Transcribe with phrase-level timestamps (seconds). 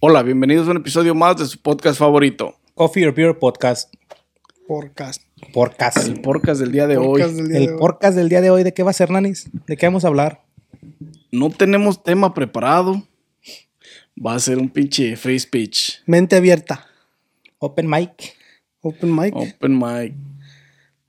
[0.00, 2.54] Hola, bienvenidos a un episodio más de su podcast favorito.
[2.74, 3.92] Coffee or Beer Podcast.
[4.66, 5.22] Podcast.
[5.52, 5.98] Podcast.
[6.08, 7.36] El podcast del día de Podcast hoy.
[7.36, 7.78] del día El de hoy.
[7.78, 9.48] podcast del día de hoy, ¿de qué va a ser, Nanis?
[9.66, 10.42] ¿De qué vamos a hablar?
[11.32, 13.02] No tenemos tema preparado.
[14.24, 16.00] Va a ser un pinche free speech.
[16.06, 16.86] Mente abierta.
[17.58, 18.36] Open mic.
[18.80, 19.34] Open mic.
[19.34, 20.14] Open mic.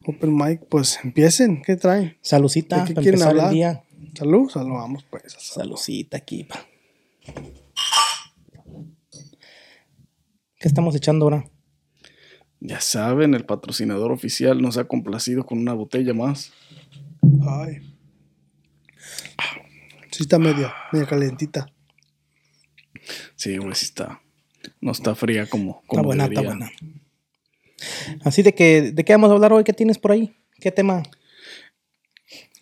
[0.05, 0.61] Open mic.
[0.69, 1.61] Pues empiecen.
[1.64, 2.17] ¿Qué traen?
[2.21, 3.47] Salucita ¿De qué para quieren empezar hablar?
[3.50, 3.83] el día.
[4.15, 4.50] Salud.
[4.50, 4.73] Salud.
[4.73, 5.36] Vamos pues.
[5.37, 6.43] Salucita aquí.
[6.43, 6.65] pa.
[10.59, 11.49] ¿Qué estamos echando ahora?
[12.59, 16.51] Ya saben, el patrocinador oficial nos ha complacido con una botella más.
[17.47, 17.77] Ay.
[20.11, 21.71] Sí está media, media calientita.
[23.37, 24.21] Sí, güey, sí está.
[24.81, 26.71] No está fría como, como Está buena, está buena.
[28.25, 29.64] Así de que, ¿de qué vamos a hablar hoy?
[29.64, 30.36] ¿Qué tienes por ahí?
[30.59, 31.03] ¿Qué tema?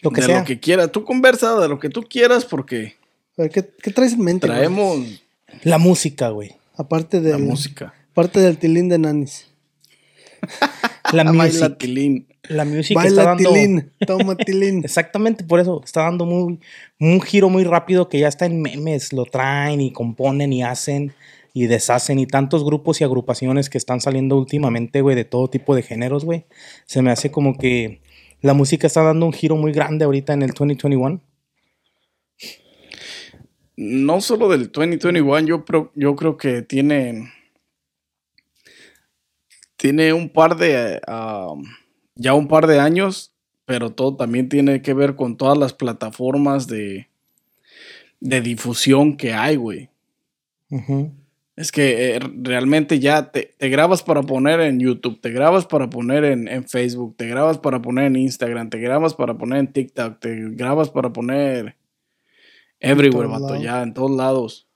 [0.01, 0.39] Lo que de sea.
[0.39, 0.91] lo que quieras.
[0.91, 2.95] Tú conversa de lo que tú quieras porque
[3.39, 4.45] A ver, ¿qué, qué traes en mente?
[4.45, 4.59] güey?
[4.59, 5.23] traemos
[5.63, 6.55] La música, güey.
[6.77, 7.93] Aparte la del, música.
[8.11, 9.47] aparte del tilín de nanis.
[11.13, 11.77] La Baila música.
[11.77, 12.27] tilín.
[12.49, 13.53] La música está Baila dando...
[13.53, 13.91] tilín.
[14.05, 14.81] Toma tilín.
[14.83, 16.59] Exactamente por eso está dando muy,
[16.99, 21.13] un giro muy rápido que ya está en memes, lo traen y componen y hacen
[21.53, 25.75] y deshacen y tantos grupos y agrupaciones que están saliendo últimamente, güey, de todo tipo
[25.75, 26.45] de géneros, güey.
[26.85, 28.01] Se me hace como que
[28.41, 31.19] la música está dando un giro muy grande ahorita en el 2021.
[33.77, 37.31] No solo del 2021, yo, pro- yo creo que tiene,
[39.75, 40.99] tiene un par de,
[42.15, 43.33] ya un par de años,
[43.65, 47.07] pero todo también tiene que ver con todas las plataformas de,
[48.19, 49.89] de difusión que hay, güey.
[51.55, 55.89] Es que eh, realmente ya te, te grabas para poner en YouTube, te grabas para
[55.89, 59.73] poner en, en Facebook, te grabas para poner en Instagram, te grabas para poner en
[59.73, 61.75] TikTok, te grabas para poner
[62.79, 64.67] everywhere, vato, ya, en todos lados.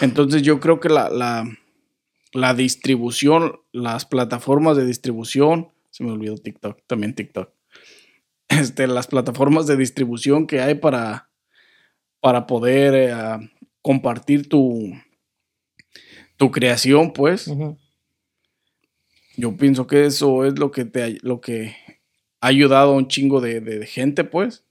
[0.00, 1.44] Entonces yo creo que la, la,
[2.32, 7.50] la distribución, las plataformas de distribución, se me olvidó TikTok, también TikTok.
[8.48, 11.30] Este, las plataformas de distribución que hay para,
[12.20, 13.50] para poder eh,
[13.82, 14.92] compartir tu,
[16.36, 17.46] tu creación, pues.
[19.36, 21.76] Yo pienso que eso es lo que te lo que
[22.40, 24.64] ha ayudado a un chingo de, de- de gente, pues.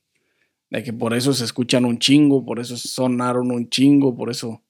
[0.69, 4.61] De que por eso se escuchan un chingo, por eso sonaron un chingo, por eso.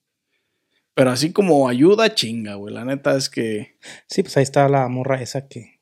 [0.94, 2.74] Pero así como ayuda, chinga, güey.
[2.74, 3.76] La neta es que.
[4.06, 5.80] Sí, pues ahí está la morra esa que,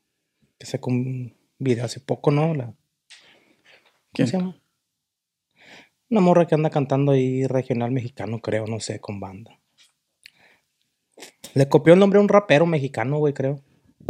[0.59, 2.55] que sacó un video hace poco, ¿no?
[2.55, 2.75] La,
[4.13, 4.27] ¿Quién?
[4.27, 4.61] ¿Cómo se llama?
[6.11, 9.61] Una morra que anda cantando ahí regional mexicano, creo, no sé, con banda.
[11.55, 13.63] Le copió el nombre a un rapero mexicano, güey, creo.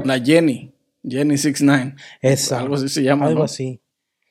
[0.05, 0.75] La Jenny.
[1.03, 1.97] Jenny 69.
[2.21, 2.61] Esa.
[2.61, 3.27] Algo así se llama.
[3.27, 3.45] Algo ¿no?
[3.45, 3.81] así.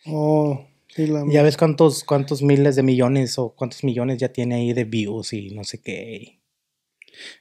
[0.06, 0.66] Oh,
[0.98, 4.74] sí, la Ya ves cuántos, cuántos miles de millones o cuántos millones ya tiene ahí
[4.74, 6.42] de views y no sé qué.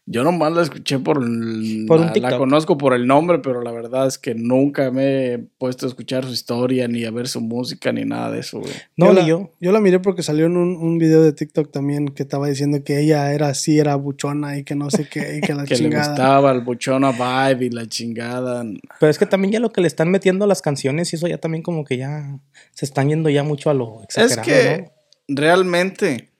[0.07, 1.23] Yo nomás la escuché por.
[1.23, 5.33] el- Por un la, conozco por el nombre, pero la verdad es que nunca me
[5.35, 8.61] he puesto a escuchar su historia, ni a ver su música, ni nada de eso,
[8.61, 8.73] güey.
[8.97, 9.51] No, yo ni la, yo.
[9.61, 12.83] Yo la miré porque salió en un, un video de TikTok también que estaba diciendo
[12.85, 15.75] que ella era así, era buchona y que no sé qué, y que la que
[15.75, 16.09] le chingada.
[16.09, 18.65] gustaba el buchona vibe y la chingada.
[19.01, 21.27] Pero es que también ya lo que le están metiendo a las canciones y eso
[21.27, 22.39] ya también como que ya
[22.73, 24.43] se están yendo ya mucho a lo Es exagerado,
[24.77, 25.41] que ¿no?
[25.41, 26.31] realmente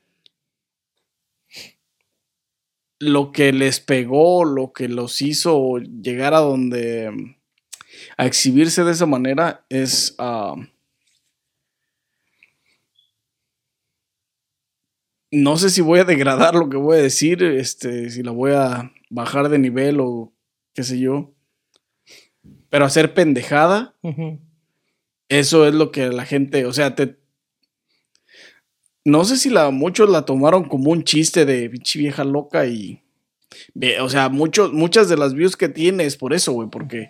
[2.99, 7.35] lo que les pegó, lo que los hizo llegar a donde
[8.17, 10.55] a exhibirse de esa manera es ah,
[15.31, 18.51] no sé si voy a degradar lo que voy a decir, este, si la voy
[18.53, 20.33] a bajar de nivel o
[20.73, 21.33] qué sé yo.
[22.69, 23.95] Pero hacer pendejada.
[25.29, 27.16] Eso es lo que la gente, o sea, te...
[29.07, 33.01] No sé si la, muchos la tomaron como un chiste de pinche vieja loca y...
[34.01, 37.09] O sea, muchos, muchas de las views que tiene es por eso, güey, porque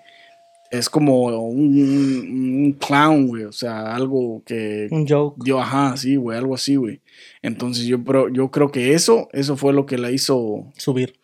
[0.70, 1.80] es como un,
[2.66, 5.44] un clown, güey, o sea, algo que Un joke.
[5.44, 7.02] dio, ajá, sí, güey, algo así, güey.
[7.42, 11.20] Entonces yo, pero yo creo que eso, eso fue lo que la hizo, Subir.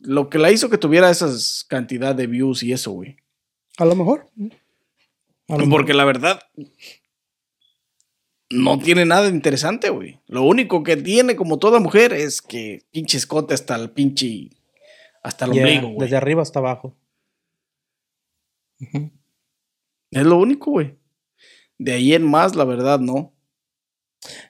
[0.00, 3.18] lo que la hizo que tuviera esas cantidad de views y eso, güey.
[3.76, 4.26] A lo mejor.
[5.46, 6.40] A lo Porque la verdad
[8.50, 10.20] no tiene nada interesante, güey.
[10.26, 14.50] Lo único que tiene como toda mujer es que pinche escote hasta el pinche
[15.22, 15.98] hasta el Yeah, ombligo, güey.
[16.00, 16.96] desde arriba hasta abajo.
[20.10, 20.96] Es lo único, güey.
[21.78, 23.34] De ahí en más, la verdad, no.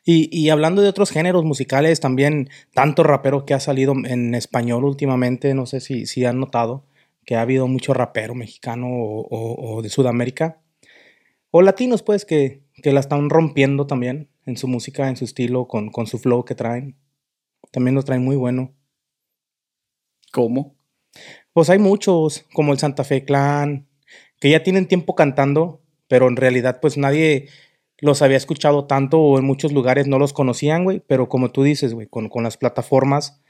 [0.05, 4.85] Y, y hablando de otros géneros musicales, también tanto rapero que ha salido en español
[4.85, 6.87] últimamente, no sé si, si han notado
[7.27, 10.62] que ha habido mucho rapero mexicano o, o- o de Sudamérica,
[11.50, 15.67] o latinos pues, que, que la están rompiendo también en su música, en su estilo,
[15.67, 16.97] con, con su flow que traen.
[17.71, 18.75] También lo traen muy bueno.
[20.33, 20.77] ¿Cómo?
[21.53, 23.89] Pues hay muchos, como el Santa Fe Clan,
[24.41, 27.49] que ya tienen tiempo cantando, pero en realidad pues nadie
[28.01, 31.03] los había escuchado tanto o en muchos lugares no los conocían, güey.
[31.07, 33.41] Pero como tú dices, güey, con, con las plataformas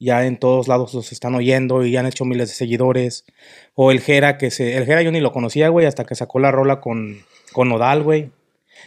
[0.00, 3.26] ya en todos lados los están oyendo y ya han hecho miles de seguidores.
[3.74, 4.76] O el Jera, que se.
[4.76, 7.18] El Jera yo ni lo conocía, güey, hasta que sacó la rola con,
[7.52, 8.30] con Nodal, güey.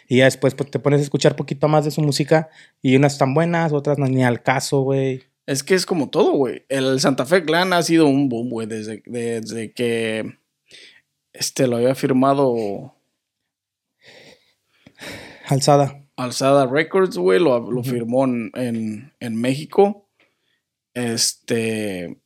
[0.07, 2.49] Y ya después pues, te pones a escuchar poquito más de su música
[2.81, 5.23] y unas están buenas, otras no, ni al caso, güey.
[5.45, 6.63] Es que es como todo, güey.
[6.69, 10.37] El Santa Fe Clan ha sido un boom, güey, desde, desde que
[11.33, 12.93] este lo había firmado
[15.47, 16.05] Alzada.
[16.15, 20.07] Alzada Records, güey, lo, lo firmó en, en, en México.
[20.93, 22.17] Este.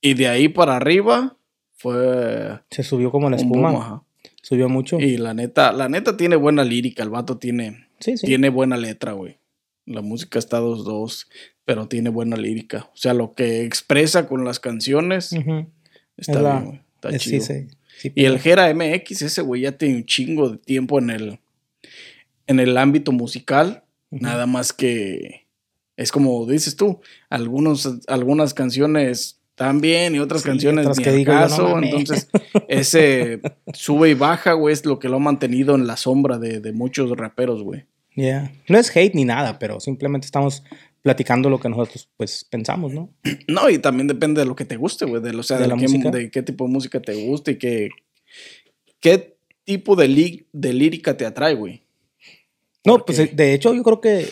[0.00, 1.36] Y de ahí para arriba
[1.72, 2.60] fue.
[2.70, 3.70] Se subió como la espuma.
[3.70, 4.03] boom, ajá.
[4.44, 5.00] Subió mucho.
[5.00, 7.02] Y la neta, la neta tiene buena lírica.
[7.02, 8.26] El vato tiene, sí, sí.
[8.26, 9.38] tiene buena letra, güey.
[9.86, 11.28] La música está dos dos,
[11.64, 12.90] pero tiene buena lírica.
[12.92, 15.66] O sea, lo que expresa con las canciones está
[16.16, 16.80] Es la- bien, güey.
[16.96, 17.44] Está Es- chido.
[17.44, 21.38] sí, Y el Gera MX, ese güey ya tiene un chingo de tiempo en el,
[22.46, 23.84] en el ámbito musical.
[24.10, 25.46] Nada más que
[25.96, 27.00] es como dices tú,
[27.30, 29.40] algunos, algunas canciones
[29.80, 31.78] bien y otras Sí, canciones otras que digo no caso.
[31.78, 32.28] entonces,
[32.68, 33.40] ese
[33.72, 36.72] sube y baja, güey, es lo que lo ha mantenido en la sombra de, de
[36.72, 37.84] muchos raperos, güey.
[38.16, 38.52] Yeah.
[38.68, 40.62] No es hate ni nada, pero simplemente estamos
[41.02, 43.10] platicando lo que nosotros pues pensamos, ¿no?
[43.48, 45.20] No, y también depende de lo que te guste, güey.
[45.22, 46.10] De, lo- o sea, ¿De de, la qué, música?
[46.10, 47.90] de qué tipo de música te gusta y qué,
[49.00, 51.82] qué tipo de, li- de lírica te atrae, güey.
[52.84, 54.28] No, Porque- pues de hecho yo creo que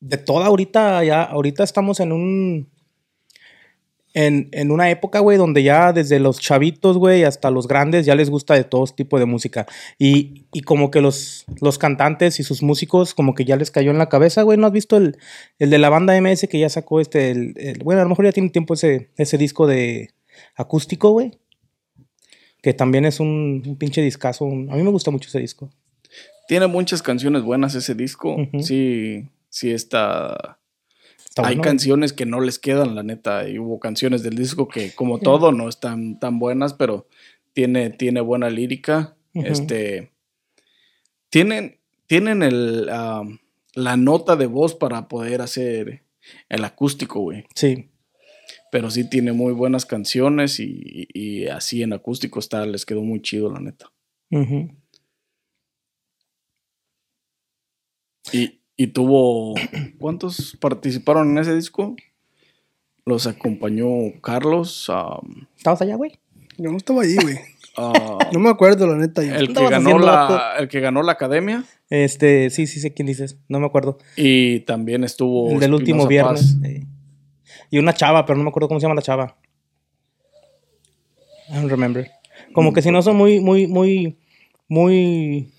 [0.00, 2.68] de toda ahorita ya, ahorita estamos en un,
[4.18, 8.14] en, en una época, güey, donde ya desde los chavitos, güey, hasta los grandes ya
[8.14, 9.66] les gusta de todo tipo de música.
[9.98, 13.90] Y, y como que los, los cantantes y sus músicos como que ya les cayó
[13.90, 14.56] en la cabeza, güey.
[14.56, 15.18] ¿No has visto el,
[15.58, 18.24] el de la banda MS que ya sacó este, el, el- bueno, a lo mejor
[18.24, 20.08] ya tiene tiempo ese, ese disco de
[20.54, 21.32] acústico, güey?
[22.62, 24.44] Que también es un, un pinche discazo.
[24.46, 25.70] un- a mí me gusta mucho ese disco.
[26.48, 28.36] Tiene muchas canciones buenas ese disco.
[28.60, 30.55] Sí, sí está.
[31.36, 31.68] Está Hay bueno.
[31.68, 33.46] canciones que no les quedan, la neta.
[33.46, 37.08] Y hubo canciones del disco que, como todo, no están tan buenas, pero
[37.52, 39.18] tiene, tiene buena lírica.
[39.34, 40.12] Este.
[41.28, 43.22] Tienen, tienen el, ah,
[43.74, 46.04] la nota de voz para poder hacer
[46.48, 47.44] el acústico, güey.
[47.54, 47.90] Sí.
[48.72, 53.20] Pero sí tiene muy buenas canciones y, y así en acústico está, les quedó muy
[53.20, 53.92] chido, la neta.
[58.32, 59.54] Y, y tuvo.
[59.98, 61.96] ¿Cuántos participaron en ese disco?
[63.04, 63.86] Los acompañó
[64.20, 66.18] Carlos, um, ¿Estabas allá, güey?
[66.58, 67.36] Yo no estaba ahí, güey.
[67.76, 69.22] ah, No me acuerdo, la neta.
[69.22, 69.34] yo.
[69.34, 71.64] el, que ganó la, el que ganó la academia.
[71.88, 73.38] Este, sí, sí sé quién dices.
[73.48, 73.98] No me acuerdo.
[74.16, 75.52] Y también estuvo.
[75.52, 76.56] El del último viernes.
[76.64, 76.84] Eh.
[77.70, 79.36] Y una chava, pero no me acuerdo cómo se llama la chava.
[81.48, 82.10] I don't remember.
[82.52, 84.18] Como que si no son muy, muy, muy,
[84.68, 85.52] muy,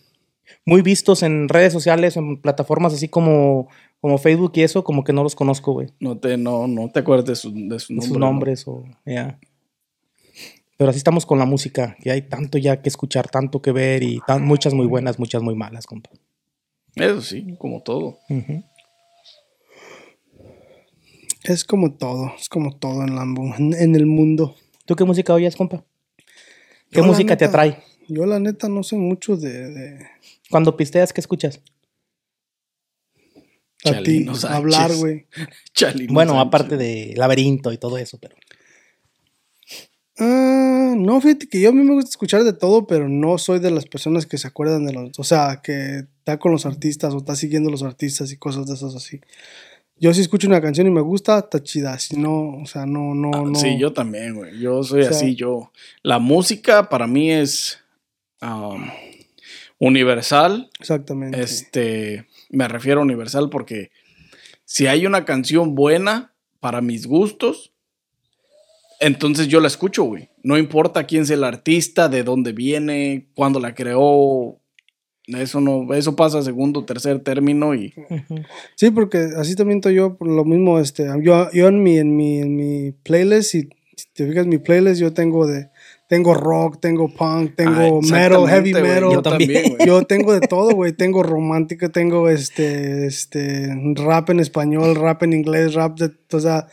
[0.65, 3.67] muy vistos en redes sociales, en plataformas así como,
[4.01, 5.87] como Facebook y eso, como que no los conozco, güey.
[5.99, 8.19] No te, no, no te acuerdas de, su, de su de sus ¿no?
[8.19, 9.39] nombres o ya.
[10.77, 14.03] Pero así estamos con la música, que hay tanto ya que escuchar, tanto que ver
[14.03, 16.11] y tan, muchas muy buenas, muchas muy malas, compa.
[16.95, 18.19] Eso sí, como todo.
[21.43, 24.55] Es como todo, es como todo en, la mu- en, en el mundo.
[24.85, 25.83] ¿Tú qué música oyes, compa?
[26.91, 27.77] ¿Qué Yo, música te atrae?
[28.07, 30.07] Yo la neta no sé mucho de, de
[30.49, 31.61] Cuando pisteas, ¿qué escuchas?
[33.85, 35.27] a ti hablar, güey.
[36.09, 36.47] Bueno, Sánchez.
[36.47, 38.35] aparte de laberinto y todo eso, pero.
[40.19, 43.59] Ah, no, fíjate que yo a mí me gusta escuchar de todo, pero no soy
[43.59, 47.13] de las personas que se acuerdan de los, o sea, que está con los artistas
[47.13, 49.21] o está siguiendo los artistas y cosas de esas así.
[49.99, 51.97] Yo si escucho una canción y me gusta, está chida.
[51.99, 53.55] Si no, o sea, no, no, Ah, no.
[53.55, 54.59] Sí, yo también, güey.
[54.59, 55.71] Yo soy O sea- así, yo.
[56.01, 57.79] La música para mí es
[58.41, 58.89] um,
[59.79, 60.69] universal.
[60.79, 61.39] Exactamente.
[61.39, 63.91] Este, me refiero a universal porque
[64.65, 67.73] si hay una canción buena para mis gustos,
[68.99, 70.29] entonces yo la escucho, güey.
[70.43, 74.59] No importa quién sea el artista, de dónde viene, cuándo la creó.
[75.27, 77.93] Eso no, eso pasa a segundo, tercer término y
[78.75, 82.15] Sí, porque así también estoy yo, por lo mismo, este, yo, yo en mi, en
[82.15, 85.69] mi, en mi playlist, si, si te fijas mi playlist, yo tengo de,
[86.07, 89.11] tengo rock, tengo punk, tengo Ah, metal, heavy metal.
[89.11, 89.87] Yo también, güey.
[89.87, 90.93] Yo tengo de todo, güey.
[90.93, 96.67] Tengo romántica, tengo este, este, rap en español, rap en inglés, rap de, o sea,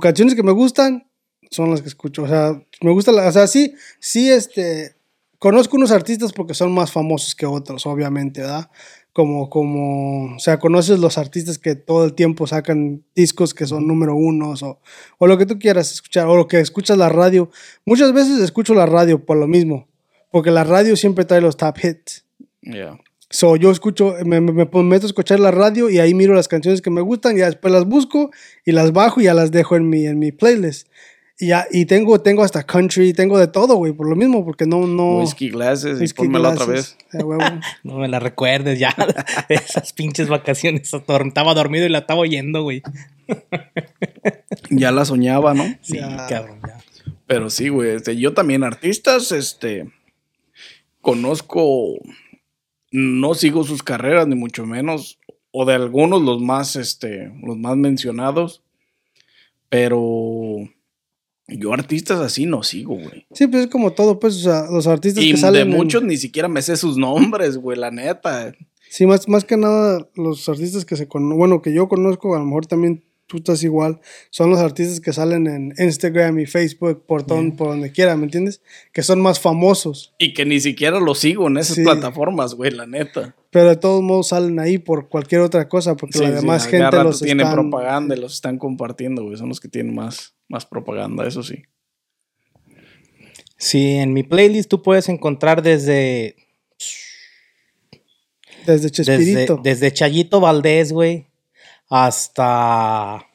[0.00, 1.06] canciones que me gustan
[1.50, 2.22] son las que escucho.
[2.22, 4.94] O sea, me gusta, la, o sea, sí, sí, este,
[5.40, 8.70] conozco unos artistas porque son más famosos que otros, obviamente, ¿verdad?
[9.20, 13.86] Como, como, o sea, conoces los artistas que todo el tiempo sacan discos que son
[13.86, 14.80] número unos o,
[15.18, 17.50] o lo que tú quieras escuchar, o lo que escuchas la radio.
[17.84, 19.88] Muchas veces escucho la radio por lo mismo,
[20.30, 22.24] porque la radio siempre trae los top hits.
[22.62, 22.98] Yeah.
[23.28, 26.48] So, yo escucho, me, me, me meto a escuchar la radio y ahí miro las
[26.48, 28.30] canciones que me gustan y después las busco
[28.64, 30.88] y las bajo y ya las dejo en mi, en mi playlist.
[31.40, 34.66] Y, ya, y tengo, tengo hasta country, tengo de todo, güey, por lo mismo, porque
[34.66, 35.20] no, no...
[35.20, 36.98] Whiskey glasses y Whiskey pónmela otra vez.
[37.14, 37.18] Eh.
[37.82, 38.94] No me la recuerdes ya.
[39.48, 40.92] Esas pinches vacaciones.
[40.92, 42.82] Estaba dormido y la estaba oyendo, güey.
[44.70, 45.64] Ya la soñaba, ¿no?
[45.80, 46.26] Sí, Ya.
[46.28, 46.78] cabrón, ya.
[47.26, 47.90] Pero sí, güey.
[47.96, 49.90] este, yo también, artistas, este.
[51.00, 51.98] Conozco.
[52.92, 55.18] No sigo sus carreras, ni mucho menos.
[55.52, 57.32] O de algunos, los más, este.
[57.42, 58.62] Los más mencionados.
[59.68, 60.68] Pero.
[61.58, 63.26] Yo artistas así no sigo, güey.
[63.32, 65.70] Sí, pues es como todo, pues, o sea, los artistas Y que de salen...
[65.70, 68.52] en- muchos ni siquiera me sé sus nombres, güey, la neta.
[68.88, 72.38] Sí, más, más que nada, los artistas que se conocen, bueno, que yo conozco, a
[72.40, 77.04] lo mejor también tú estás igual, son los artistas que salen en Instagram y Facebook,
[77.06, 78.60] por, ton- por donde quiera, ¿me entiendes?
[78.92, 81.84] Que son más famosos, Y que ni siquiera los sigo en esas Sí.
[81.84, 83.36] plataformas, güey, la neta.
[83.50, 86.66] Pero de todos modos salen ahí por cualquier otra cosa, porque Sí, la sí, demás
[86.66, 87.54] a gente los tiene están...
[87.54, 89.36] propaganda y los están compartiendo, güey.
[89.36, 91.62] Son los que tienen más, más propaganda, eso sí.
[93.56, 96.36] Sí, en mi playlist tú puedes encontrar desde,
[98.66, 99.60] Desde desde, Chespirito.
[99.62, 101.26] desde Chayito Valdés, güey,
[101.88, 103.26] hasta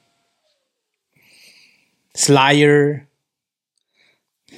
[2.14, 3.10] Slayer,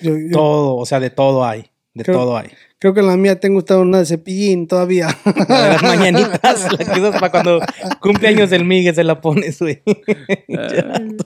[0.02, 2.50] Yo- yo todo, o sea, de todo hay, de Creo- todo hay.
[2.80, 5.08] creo que en la mía tengo usted una de cepillín todavía.
[5.50, 7.60] La de las mañanitas, la que usas para cuando
[8.02, 9.82] cumpleaños del Miguel se la pones, güey.
[10.48, 11.18] Ay,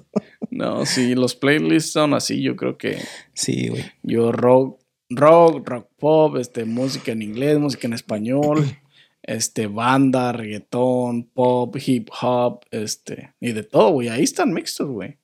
[0.50, 2.42] no, sí, los playlists son así.
[2.42, 2.98] Yo creo que
[3.34, 3.84] Sí, güey.
[4.04, 8.66] yo rock, rock, rock pop, este, música en inglés, música en español,
[9.24, 14.10] este, banda, reggaetón, pop, hip hop, este, y de todo, güey.
[14.10, 15.18] Ahí están mixtos, güey.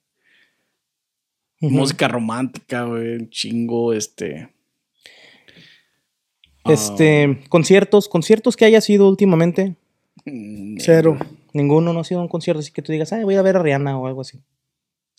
[1.59, 4.49] Música romántica, güey, un chingo, este.
[6.67, 9.75] Ah, Este, conciertos, conciertos que hayas ido últimamente.
[10.25, 11.17] mm, Cero.
[11.53, 13.63] Ninguno no ha sido un concierto así que tú digas, ay, voy a ver a
[13.63, 14.39] Rihanna o algo así.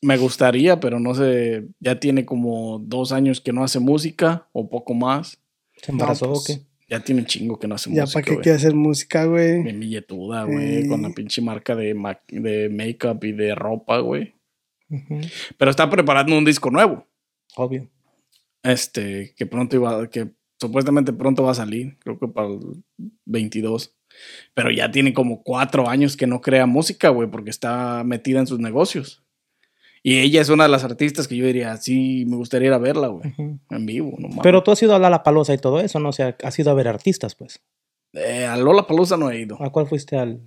[0.03, 4.69] Me gustaría, pero no sé, ya tiene como dos años que no hace música o
[4.71, 5.39] poco más.
[5.83, 6.63] ¿Se embarazó No, o pues, qué?
[6.89, 8.21] Ya tiene un chingo que no hace Ya música.
[8.23, 9.63] para qué quiere hacer música, güey.
[9.63, 10.89] Bien billetuda, güey, Sí.
[10.89, 14.35] con la pinche marca de, ma- de make-up y de ropa, güey.
[15.59, 17.05] Pero está preparando un disco nuevo.
[17.57, 17.89] Obvio.
[18.63, 20.29] Este, que pronto iba, que
[20.61, 22.85] supuestamente pronto va a salir, creo que para el
[23.27, 23.95] 22.
[24.55, 28.47] Pero ya tiene como cuatro años que no crea música, güey, porque está metida en
[28.47, 29.23] sus negocios.
[30.03, 32.79] Y ella es una de las artistas que yo diría, sí, me gustaría ir a
[32.79, 34.43] verla, güey, en vivo, no mames.
[34.43, 36.11] Pero tú has ido a La Palosa y todo eso, ¿no?
[36.11, 37.61] O sea, has ido a ver artistas, pues.
[38.13, 39.63] Eh, a Lola Palusa no he ido.
[39.63, 40.41] ¿A cuál fuiste al...?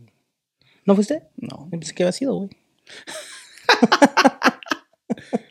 [0.86, 1.24] ¿No fuiste?
[1.38, 1.68] No.
[1.70, 2.50] Pensé que había sido, güey.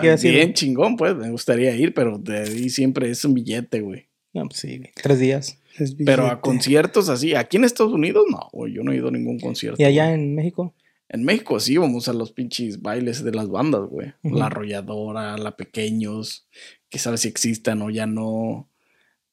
[0.00, 3.80] Pensé Ah, bien chingón, pues, me gustaría ir, pero de ahí siempre es un billete,
[3.80, 4.06] güey.
[4.32, 4.80] No, pues sí.
[5.02, 5.58] Tres días.
[6.04, 9.12] Pero a conciertos así, aquí en Estados Unidos, no, güey, yo no he ido a
[9.12, 9.80] ningún concierto.
[9.80, 10.14] ¿Y allá güey.
[10.14, 10.74] en México?
[11.08, 14.12] En México sí vamos a los pinches bailes de las bandas, güey.
[14.22, 16.46] La arrolladora, la pequeños,
[16.88, 18.68] que sabes si existan o ya no.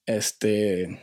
[0.08, 1.00] Este.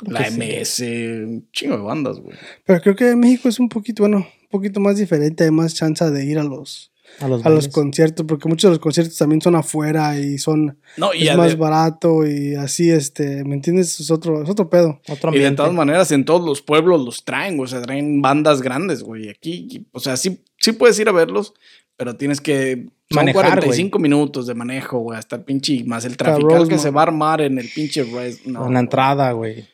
[0.00, 0.38] La sí.
[0.38, 0.80] MS,
[1.26, 2.36] un chingo de bandas, güey.
[2.64, 5.74] Pero creo que en México es un poquito, bueno, un poquito más diferente, hay más
[5.74, 6.90] chance de ir a los,
[7.20, 10.78] A los, a los conciertos, porque muchos de los conciertos también son afuera y son,
[10.96, 14.00] No, y, es más barato y así, este, ¿me entiendes?
[14.00, 15.00] Es otro, es otro pedo.
[15.08, 18.20] Otro y de todas maneras en todos los pueblos los traen, güey, o sea, traen
[18.20, 19.28] bandas grandes, güey.
[19.28, 21.54] Aquí, o sea, sí, sí puedes ir a verlos,
[21.96, 22.88] pero tienes que.
[23.10, 26.90] Son Manejar, 45 minutos de manejo, güey, hasta el pinche, más el trafical que se
[26.90, 29.66] va a armar en el pinche res- no, en la entrada, güey.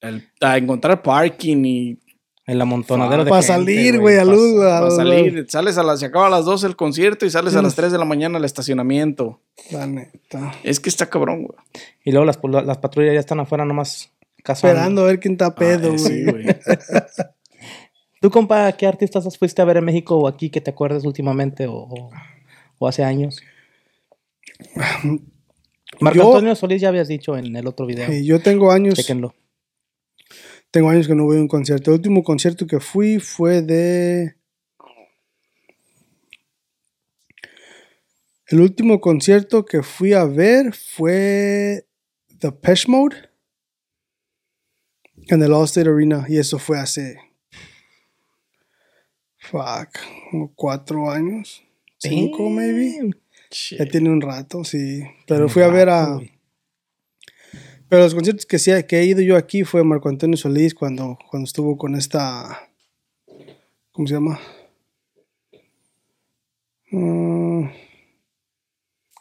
[0.00, 1.98] el- a encontrar parking y
[2.44, 5.78] El amontonadero de Para salir, güey, a pa' luz, sa- a- Va a salir, sales
[5.78, 7.98] a las, se acaba a las 12 el concierto y sales a las 3 de
[7.98, 9.40] la mañana al estacionamiento.
[9.70, 10.52] La neta.
[10.64, 11.58] Es que está cabrón, güey.
[12.04, 12.36] Y luego las,
[12.78, 14.10] patrullas ya están afuera nomás
[14.42, 14.72] cazando.
[14.74, 15.98] Esperando a ver quién está pedo, Ah, güey.
[15.98, 16.46] sí, güey.
[18.20, 21.04] ¿Tú, compa, qué artistas has fuiste a ver en México o aquí que te acuerdes
[21.04, 22.10] últimamente o, o-
[22.78, 23.40] o hace años?
[26.00, 28.08] Marco Yo- Antonio Solís ya habías dicho en el otro video.
[28.08, 29.34] Sí, yo tengo años, Chéquenlo.
[30.72, 31.90] Tengo años que no voy a un concierto.
[31.90, 34.34] El último concierto que fui fue de...
[38.46, 41.86] El último concierto que fui a ver fue
[42.38, 43.16] The Pesh Mode
[45.28, 47.18] en el Allstate Arena y eso fue hace
[49.38, 49.90] fuck,
[50.30, 51.62] como cuatro años,
[51.98, 53.10] cinco maybe.
[53.78, 55.02] Ya tiene un rato, sí.
[55.26, 56.18] Pero fui a ver a.
[57.92, 61.18] Pero los conciertos que, sí, que he ido yo aquí fue Marco Antonio Solís cuando,
[61.30, 62.70] cuando estuvo con esta.
[63.90, 64.40] ¿Cómo se llama?
[66.90, 67.64] Mm,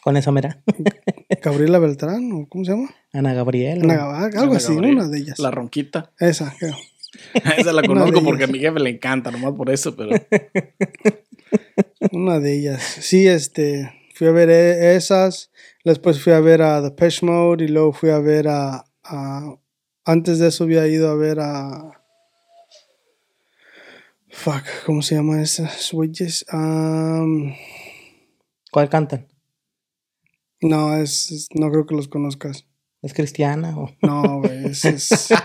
[0.02, 0.64] Con esa mera.
[1.44, 2.96] Gabriela Beltrán, ¿o cómo se llama?
[3.12, 3.82] Ana Gabriel.
[3.84, 5.40] Ana algo Ana así, Gabriel, una de ellas.
[5.40, 6.14] La ronquita.
[6.18, 6.78] Esa, creo.
[7.58, 10.12] Esa la conozco porque a mi jefe le encanta, nomás por eso, pero.
[12.14, 12.82] Una de ellas.
[12.82, 13.92] Sí, este.
[14.16, 15.51] Fui a ver e- esas.
[15.84, 19.56] Después fui a ver a The Pesh Mode y luego fui a ver a, a-
[20.06, 21.98] Antes de eso había ido a ver a.
[24.30, 26.46] Fuck, ¿cómo se llama esas güeyes?
[26.50, 27.54] Am,
[28.72, 29.28] ¿Cuál cantan?
[30.62, 32.66] no, es, es- No creo que los conozcas.
[33.02, 34.66] ¿Es cristiana o No, güey.
[34.68, 35.30] Es, es,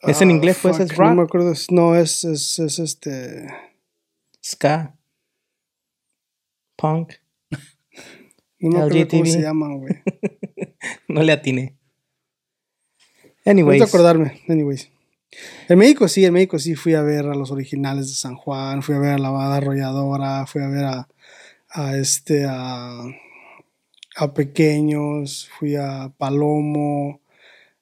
[0.00, 1.28] ¿Es en Ah, inglés, pues, es fuck, No me rock?
[1.28, 1.52] acuerdo.
[1.70, 3.48] No, es, es, es este.
[4.42, 4.96] ska?
[6.76, 7.12] Punk.
[8.58, 9.94] No me acuerdo cómo se llaman, güey.
[11.08, 11.74] No le atiné.
[13.44, 13.82] No Anyways.
[13.82, 14.40] acordarme.
[14.48, 14.90] Anyways.
[15.68, 18.82] En México sí, en México sí fui a ver a los originales de San Juan,
[18.82, 21.08] fui a ver a la banda arrolladora, fui a ver a,
[21.70, 23.02] a este, a,
[24.16, 27.20] a Pequeños, fui a Palomo,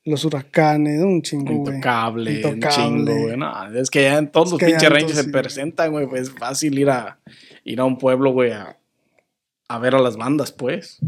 [0.04, 1.75] los huracanes, un chingo, güey.
[1.76, 2.75] Intocable, un Intocable.
[2.75, 3.37] chingo, güey.
[3.37, 5.31] No, es que ya en todos Es los pinches ranges se sí.
[5.31, 6.07] presentan, güey.
[6.07, 7.21] Pues es fácil ir a,
[7.64, 8.78] ir a un pueblo, güey, a,
[9.68, 10.99] a ver a las bandas, pues.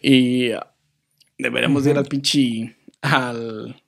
[0.00, 0.72] Y ah,
[1.38, 2.76] deberemos de ir al pinche.
[3.02, 3.82] al.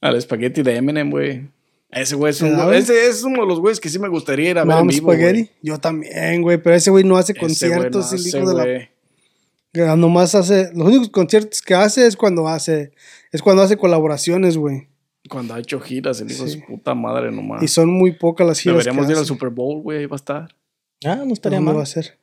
[0.00, 1.48] al espagueti de Eminem, güey.
[1.90, 4.86] Ese güey es, uno de los güeyes que sí me gustaría ir a ver en
[4.88, 5.50] vivo, güey.
[5.62, 8.54] Yo también, güey, pero ese güey no hace Ese güey no conciertos, el hijo de
[8.56, 8.88] la güey.
[9.72, 12.90] que nomás hace, los únicos conciertos que hace es cuando hace,
[13.30, 14.88] es cuando hace colaboraciones, güey.
[15.30, 16.56] Cuando ha hecho giras, el hijo Sí.
[16.56, 17.62] de su puta madre nomás.
[17.62, 19.24] Y son muy pocas las giras Deberíamos que ir al.
[19.24, 20.54] Super Bowl, güey, ahí va a estar.
[21.04, 21.78] Ah, no estaría ¿Dónde mal.
[21.78, 22.18] va a ser?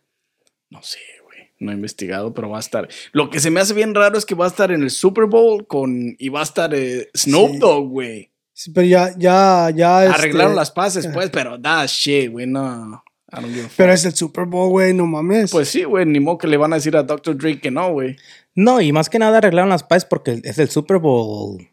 [0.70, 1.40] No sé, güey.
[1.60, 2.88] No he investigado, pero va a estar.
[3.12, 5.26] Lo que se me hace bien raro es que va a estar en el Super
[5.26, 6.15] Bowl con.
[6.17, 7.58] Y va a estar eh, Snoop Sí.
[7.60, 8.32] Dogg, güey.
[8.54, 10.06] Sí, pero ya, ya, ya.
[10.06, 13.04] este, Arreglaron las pases, pues, pero that shit, güey, no.
[13.32, 13.78] I don't give a fuck.
[13.78, 15.52] Pero es el Super Bowl, güey, no mames.
[15.52, 17.38] Pues sí, güey, ni modo que le van a decir a Dr.
[17.38, 18.17] Dre que no, güey.
[18.54, 21.70] No, y más que nada arreglaron las paces porque es el Super Bowl.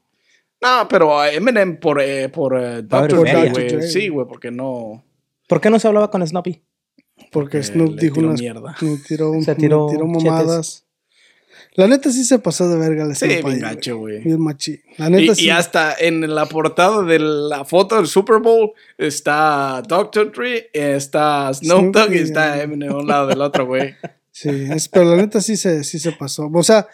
[0.60, 3.20] No, pero a Eminem por, eh, por eh, Dr.
[3.22, 3.50] Dre, Dr.
[3.52, 3.82] güey.
[3.90, 5.04] Sí, güey, porque no.
[5.48, 6.62] ¿Por qué no se hablaba con Snoopy?
[7.32, 8.40] Porque Snoop le dijo unas.
[8.40, 8.76] mierda.
[8.82, 10.84] Me tiró, Se me tiró tiró mamadas.
[11.74, 14.20] La neta sí se pasó de verga el Sí, bien gacho, güey.
[14.24, 14.80] Bien machi.
[14.96, 15.50] La Y, neta y sí.
[15.50, 20.32] hasta en la portada de la foto del Super Bowl está Dr.
[20.32, 23.94] Dre, está Snoop Dogg y y- está Eminem a un lado del otro, güey.
[24.32, 26.48] Sí, es- pero la neta sí se, sí se pasó.
[26.52, 26.86] O sea,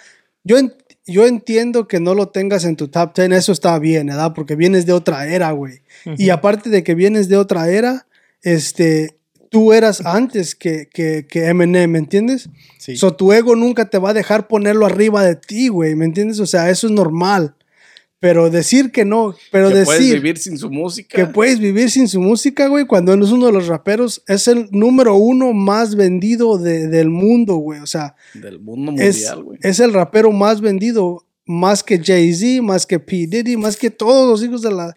[0.44, 0.74] yo, en-
[1.06, 4.32] yo entiendo que no lo tengas en tu top 10, eso está bien, ¿verdad?
[4.34, 5.80] Porque vienes de otra era, güey.
[6.16, 8.06] Y aparte de que vienes de otra era,
[8.42, 9.16] este,
[9.54, 12.48] tú eras antes que, que, que Eminem, ¿me entiendes?
[12.78, 12.96] Sí.
[12.96, 16.40] So, tu ego nunca te va a dejar ponerlo arriba de ti, güey, ¿me entiendes?
[16.40, 17.54] O sea, eso es normal.
[18.20, 21.14] Pero decir que no, pero que puedes decir vivir sin su música.
[21.14, 24.48] que puedes vivir sin su música, güey, cuando él es uno de los raperos, es
[24.48, 27.80] el número uno más vendido de- del mundo, güey.
[27.80, 29.58] O sea, Del mundo mundial, güey.
[29.62, 33.26] es el rapero más vendido, más que Jay-Z, más que P.
[33.26, 34.94] Diddy, más que todos los hijos de la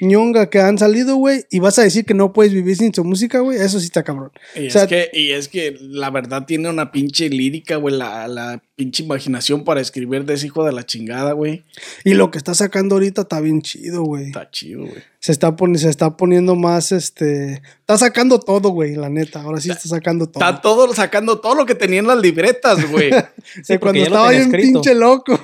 [0.00, 1.44] ñonga que han salido, güey.
[1.50, 3.58] Y vas a decir que no puedes vivir sin su música, güey.
[3.58, 4.30] Eso sí está cabrón.
[4.54, 7.94] Y, o sea- es que, y es que la verdad tiene una pinche lírica, güey.
[7.96, 11.64] La, la pinche imaginación para escribir de ese hijo de la chingada, güey.
[12.04, 14.26] Y lo que está sacando ahorita está bien chido, güey.
[14.26, 15.02] Está chido, güey.
[15.20, 17.54] Se está, poni- se está poniendo más, este...
[17.80, 19.42] Está sacando todo, güey, la neta.
[19.42, 20.44] Ahora sí está sacando todo.
[20.44, 23.10] Está todo sacando todo lo que tenía en las libretas, güey.
[23.64, 24.80] Sí, cuando estaba bien escrito.
[24.82, 25.38] pinche loco.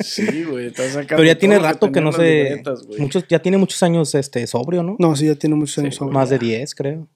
[0.00, 0.66] Sí, güey.
[0.66, 2.44] Está sacando Pero ya todo tiene rato que no sé.
[2.44, 2.80] libretas.
[2.98, 4.96] Muchos, ya tiene muchos años este, sobrio, ¿no?
[4.98, 6.12] No, sí, ya tiene muchos años Sí, sobre.
[6.14, 7.08] Más de 10, creo.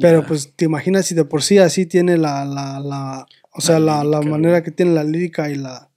[0.00, 0.26] Pero Ya.
[0.26, 4.02] pues te imaginas si de por sí así tiene la, la, la o sea, la,
[4.04, 5.90] la lírica, manera que tiene la lírica y la,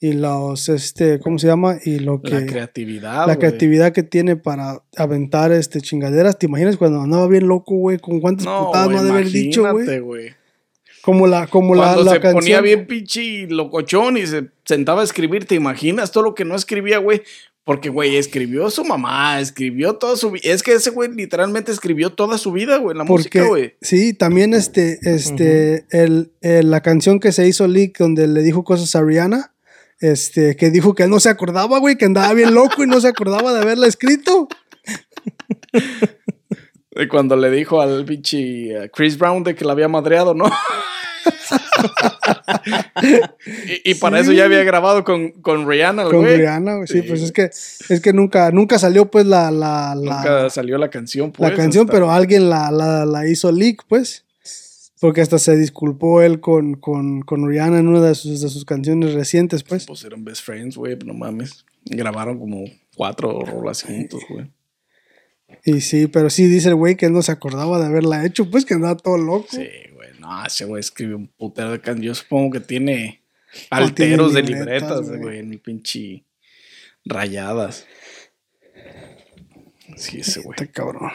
[0.00, 1.78] y los, este, ¿cómo se llama?
[1.84, 3.38] Y lo que, La la, creatividad, güey.
[3.38, 6.38] creatividad que tiene para aventar, este, chingaderas.
[6.38, 7.98] ¿Te imaginas cuando andaba bien loco, güey?
[7.98, 9.98] ¿Con cuántas No, putadas no de haber dicho, güey?
[10.00, 10.30] güey.
[11.02, 12.40] Como la, como la, Cuando la se canción.
[12.40, 16.54] ponía bien pinche locochón y se sentaba a escribir, ¿te imaginas todo lo que no
[16.54, 17.22] escribía, güey?
[17.64, 20.42] Porque, güey, escribió su mamá, escribió toda su vida.
[20.44, 23.74] Es que ese güey literalmente escribió toda su vida, güey, la Porque, música, güey.
[23.80, 28.64] sí, también este, este, el, el- la canción que se hizo leak donde le dijo
[28.64, 29.52] cosas a Rihanna,
[30.00, 33.00] este, que dijo que él no se acordaba, güey, que andaba bien loco y no
[33.00, 34.48] se acordaba de haberla escrito.
[36.90, 40.46] De Cuando le dijo al pinche eh, Chris Brown de que la había madreado, ¿no?
[43.66, 44.22] y, y para Sí.
[44.22, 46.38] eso ya había grabado con, con Rihanna, Con güey.
[46.38, 49.94] Rihanna, güey, sí, Sí, pues es que, es que nunca, nunca salió pues la, la,
[49.94, 51.50] la, Nunca salió la canción, pues.
[51.50, 54.24] la canción, hasta- pero alguien la, la, la hizo leak, pues.
[55.00, 58.64] Porque hasta se disculpó él con, con, con Rihanna en una de sus, de sus
[58.64, 59.86] canciones recientes, pues.
[59.86, 61.64] Pues eran best friends, güey, no mames.
[61.84, 62.64] Grabaron como
[62.96, 64.50] cuatro rolas juntos, güey.
[65.64, 68.64] Y sí, pero sí dice el güey que no se acordaba de haberla hecho, pues
[68.64, 69.46] que andaba todo loco.
[69.50, 70.08] Sí, güey.
[70.20, 72.06] No, ese güey escribe un putero de canciones.
[72.06, 75.38] Yo supongo que tiene tiene alteros de libretas, güey.
[75.38, 76.24] en pinche
[77.04, 77.86] rayadas.
[79.96, 80.56] Sí, ese güey.
[80.58, 81.10] Está cabrón.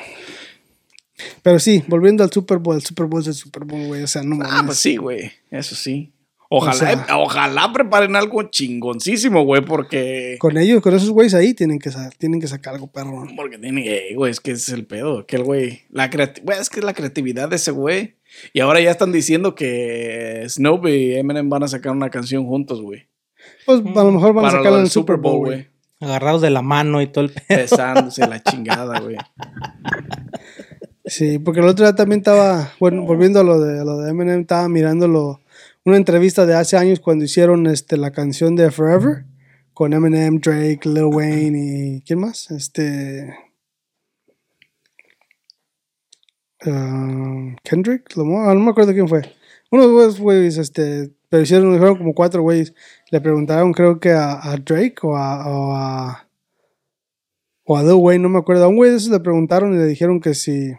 [1.42, 4.04] Pero sí, volviendo al Super Bowl, el Super Bowl es el Super Bowl, güey.
[4.04, 4.66] O sea, no Ah, mames.
[4.66, 5.32] pues sí, güey.
[5.52, 6.12] Eso sí.
[6.56, 10.36] Ojalá, sea- ojalá preparen algo chingoncísimo, güey, porque.
[10.40, 13.26] Con ellos, con esos güeyes ahí, tienen que, tienen que sacar algo perro.
[13.36, 15.26] Porque tiene, eh, güey, es que ese es el pedo.
[15.26, 15.82] Que el güey.
[15.90, 18.18] La güey, es que es la creatividad de ese güey.
[18.54, 22.82] Y ahora ya están diciendo que Snoop y Eminem van a sacar una canción juntos,
[22.82, 23.08] güey.
[23.66, 25.68] Pues a lo mejor van a sacarla en el Super Bowl, güey.
[26.00, 27.46] Agarrados de la mano y todo el pedo.
[27.62, 29.16] Besándose la chingada, güey.
[31.06, 34.42] Sí, porque el otro día también estaba, bueno, volviendo a lo de, lo de Eminem,
[34.42, 35.42] estaba mirando lo-
[35.86, 39.26] una entrevista de hace años cuando hicieron este, la canción de Forever
[39.74, 41.58] con Eminem, Drake, Lil Wayne
[41.98, 42.50] y ¿quién más?
[42.52, 43.36] Este
[46.66, 49.22] ah, Kendrick, ah, no me acuerdo quién fue.
[49.72, 52.74] Uno de esos güeyes, este, pero hicieron, hicieron como cuatro güeyes.
[53.12, 56.28] Le preguntaron, creo que a, a Drake o a, o a
[57.66, 58.66] o a Lil Wayne, no me acuerdo.
[58.66, 60.74] A un güey de esos le preguntaron y le dijeron que si,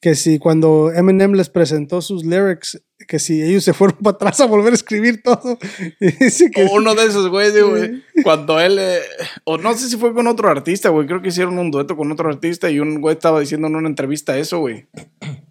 [0.00, 4.40] que si cuando Eminem les presentó sus lyrics, que si ellos se fueron para atrás
[4.40, 5.58] a volver a escribir todo.
[6.00, 8.02] Y dice que Uno de esos güeyes, güey.
[8.22, 8.78] Cuando él.
[8.78, 9.00] eh,
[9.44, 11.06] o no sé si fue con otro artista, güey.
[11.06, 13.88] Creo que hicieron un dueto con otro artista y un güey estaba diciendo en una
[13.88, 14.86] entrevista eso, güey.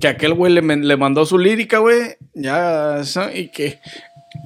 [0.00, 2.16] Que aquel güey le, le mandó su lírica, güey.
[2.34, 3.00] Ya.
[3.32, 3.78] Y que.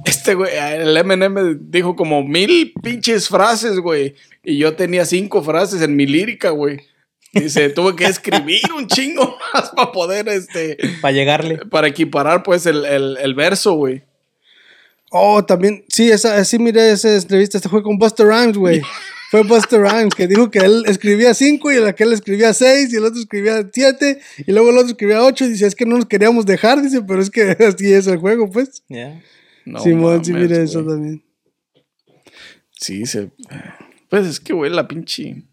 [0.04, 4.14] Este güey, el Eminem dijo como mil pinches frases, güey.
[4.44, 6.78] Y yo tenía cinco frases en mi lírica, güey.
[7.32, 11.58] Dice, tuve que escribir un chingo más para poder, este, Para llegarle.
[11.58, 14.02] para equiparar, pues, el, el, el verso, güey.
[15.10, 18.80] Oh, también, sí, esa, sí miré esa entrevista, este fue con Buster Rhymes, güey.
[19.30, 22.96] Fue Buster Rhymes que dijo que él escribía cinco y el aquel escribía seis y
[22.96, 25.94] el otro escribía siete y luego el otro escribía ocho y dice, es que no
[25.94, 28.82] nos queríamos dejar, dice, pero es que así es el juego, pues.
[28.88, 29.22] Ya.
[29.64, 31.22] No Simón, sí miré eso también.
[32.72, 33.30] Sí, se.
[34.08, 35.44] Pues es que, güey, la pinche.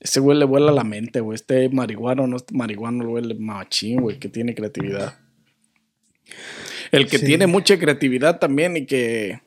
[0.00, 1.36] Ese güey le vuela la mente, güey.
[1.36, 5.18] Este marihuano, no este marihuano, güey, machín, güey, que tiene creatividad.
[6.90, 7.26] El que Sí.
[7.26, 9.40] tiene mucha creatividad también y que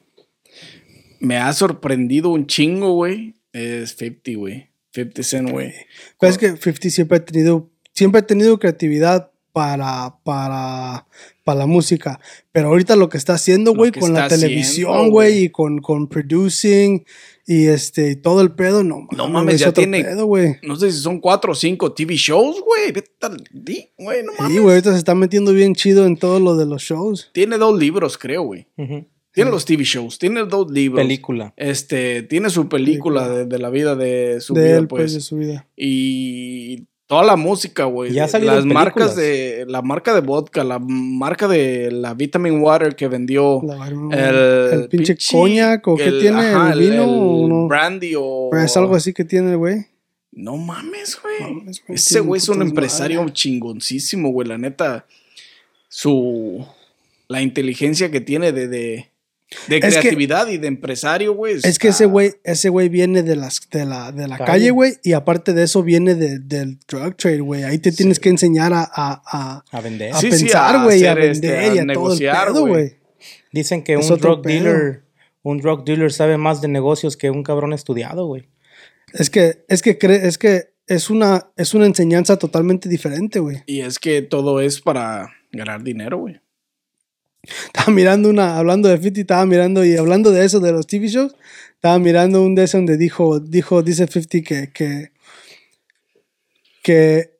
[1.19, 4.69] me ha sorprendido un chingo, güey, es 50, güey.
[4.93, 5.73] 50 Cent, güey.
[6.19, 11.07] Pero es que 50 siempre ha tenido, siempre ha tenido creatividad para, para,
[11.43, 12.19] para la música.
[12.51, 15.45] Pero ahorita lo que está haciendo, güey, con la televisión, güey.
[15.45, 17.05] y con, con producing
[17.45, 20.27] y este, todo el pedo, no No mames, es ya tiene- pedo.
[20.63, 22.91] No sé si son cuatro o cinco TV shows, güey.
[22.91, 23.11] Vete
[23.97, 24.53] güey, no mames.
[24.53, 27.29] Sí, güey, ahorita se está metiendo bien chido en todo lo de los shows.
[27.33, 28.67] Tiene dos libros, creo, güey.
[29.33, 31.01] Tiene los TV shows, tiene dos libros.
[31.03, 31.53] Película.
[31.57, 35.13] Este, tiene su película de, de la vida de su de vida, él, pues, pues.
[35.15, 35.67] de su vida.
[35.75, 38.11] Y toda la música, güey.
[38.13, 39.65] Ya Las marcas de.
[39.67, 43.61] La marca de vodka, la marca de la Vitamin Water que vendió.
[43.63, 46.51] La- el, el pinche coñac, ¿o qué tiene?
[46.71, 47.67] ¿El vino o no?
[47.67, 48.49] Brandy o.
[48.51, 49.85] Pero es algo así que tiene el güey.
[50.31, 51.75] No mames, güey.
[51.89, 53.33] Ese güey es un empresario madre.
[53.33, 54.47] chingoncísimo, güey.
[54.47, 55.05] La neta.
[55.87, 56.65] Su.
[57.27, 58.67] La inteligencia que tiene de.
[58.67, 59.09] de
[59.67, 61.55] de Es que- creatividad y de empresario, güey.
[61.63, 64.71] Es que ese güey, ese güey viene de las de la, de la Calle.
[64.71, 67.63] güey, y aparte de eso viene de- del drug trade, güey.
[67.63, 70.13] Ahí te tienes que enseñar a, a, a, A vender.
[70.13, 71.87] a Sí, sí, pensar, a güey, a hacer, este, vender a y a todo el
[71.87, 72.95] negociar, pedo, güey.
[73.51, 74.63] Dicen que Es un drug pedo.
[74.63, 75.03] dealer,
[75.43, 78.49] un drug dealer sabe más de negocios que un cabrón estudiado, güey.
[79.13, 83.61] Es que, es que cre- es que es una, es una enseñanza totalmente diferente, güey.
[83.67, 86.39] Y es que todo es para ganar dinero, güey.
[87.43, 91.07] Estaba mirando una, hablando de 50, estaba mirando y hablando de eso, de los TV
[91.07, 91.35] shows,
[91.73, 95.11] estaba mirando un de esos donde dijo, dijo, dice 50 que, que,
[96.81, 97.37] que,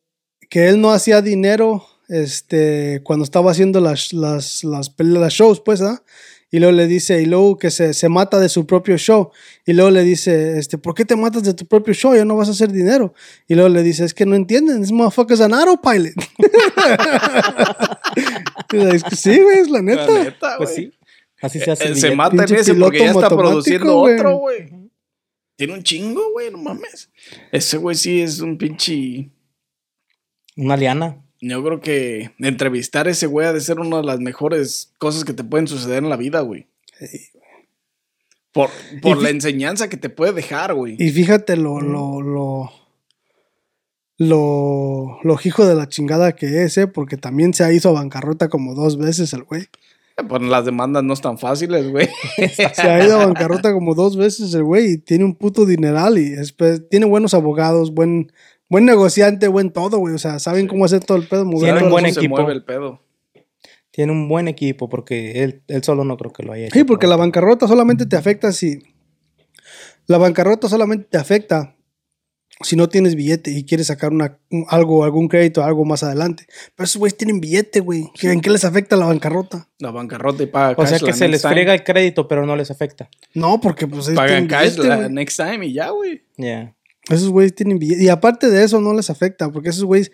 [0.50, 5.82] que él no hacía dinero este, cuando estaba haciendo las, las, las, las shows, pues,
[5.82, 6.04] ¿ah?
[6.54, 9.32] Y luego le dice, y luego que se, se mata de su propio show.
[9.66, 12.14] Y luego le dice, este, ¿por qué te matas de tu propio show?
[12.14, 13.16] Ya no vas a hacer dinero.
[13.48, 16.14] Y luego le dice, es que no entienden, this motherfucker's an autopilot.
[19.16, 20.08] Sí, güey, es la neta.
[20.08, 20.94] La neta, Pues sí.
[21.42, 21.92] Así se hace.
[21.92, 24.70] Eh, se mata en ese porque ya está produciendo otro, güey.
[25.56, 27.10] Tiene un chingo, güey, no mames.
[27.52, 29.32] Ese güey sí es un pinche.
[30.56, 31.23] Una liana.
[31.46, 35.26] Yo creo que entrevistar a ese güey ha de ser una de las mejores cosas
[35.26, 36.68] que te pueden suceder en la vida, güey.
[38.54, 38.70] Por,
[39.02, 40.96] por Y la enseñanza que te puede dejar, güey.
[40.98, 42.72] Y fíjate lo, lo, lo,
[44.18, 46.88] lo, lo hijo de la chingada que es, ¿eh?
[46.88, 49.68] Porque también se ha ido a bancarrota como dos veces el güey.
[50.30, 52.08] Pues las demandas no están fáciles, güey.
[52.74, 56.20] Se ha ido a bancarrota como dos veces el güey y tiene un puto dineral
[56.20, 58.32] y después tiene buenos abogados, buen,
[58.70, 60.14] buen negociante, buen todo, güey.
[60.16, 61.46] O sea, saben cómo hacer todo el pedo.
[61.46, 62.36] mover Tiene un todo buen el- se equipo.
[62.36, 63.02] mueve el pedo.
[63.92, 66.74] Tiene un buen equipo porque él, él solo no creo que lo haya hecho.
[66.74, 68.80] Sí, porque la bancarrota solamente te afecta si.
[70.08, 71.76] La bancarrota solamente te afecta
[72.62, 76.46] si no tienes billete y quieres sacar una, un- algo, algún crédito, algo más adelante.
[76.76, 78.10] Pero esos güeyes tienen billete, güey.
[78.20, 79.70] ¿Qué- ¿En qué les afecta la bancarrota?
[79.80, 81.54] La bancarrota y paga O cash sea que se les time.
[81.54, 83.10] friega el crédito, pero no les afecta.
[83.36, 86.24] No, porque pues Pagan cash billete, la next time y ya, güey.
[86.38, 86.76] Ya.
[87.10, 88.04] Esos güeyes tienen billete.
[88.04, 90.12] Y aparte de eso, no les afecta, porque esos güeyes,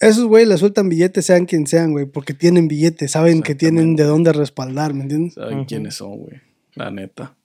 [0.00, 3.96] esos güeyes les sueltan billetes, sean quien sean, güey, porque tienen billete, saben que tienen
[3.96, 5.34] de dónde respaldar, ¿me entiendes?
[5.34, 6.40] Saben quiénes son, güey.
[6.74, 7.36] La neta.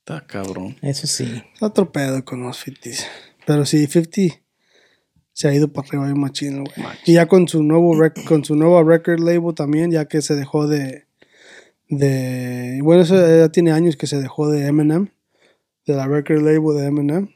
[0.00, 0.76] Está cabrón.
[0.80, 1.42] Eso sí.
[1.54, 3.04] Es otro pedo con los 50s.
[3.46, 4.40] Pero sí, 50
[5.34, 6.88] se ha ido para arriba bien machino, güey.
[7.04, 10.34] Y ya con su nuevo rec- con su nuevo record label también, ya que se
[10.34, 11.04] dejó de
[11.90, 15.10] de bueno, eso ya tiene años que se dejó de Eminem,
[15.88, 17.28] de la record label de Eminem.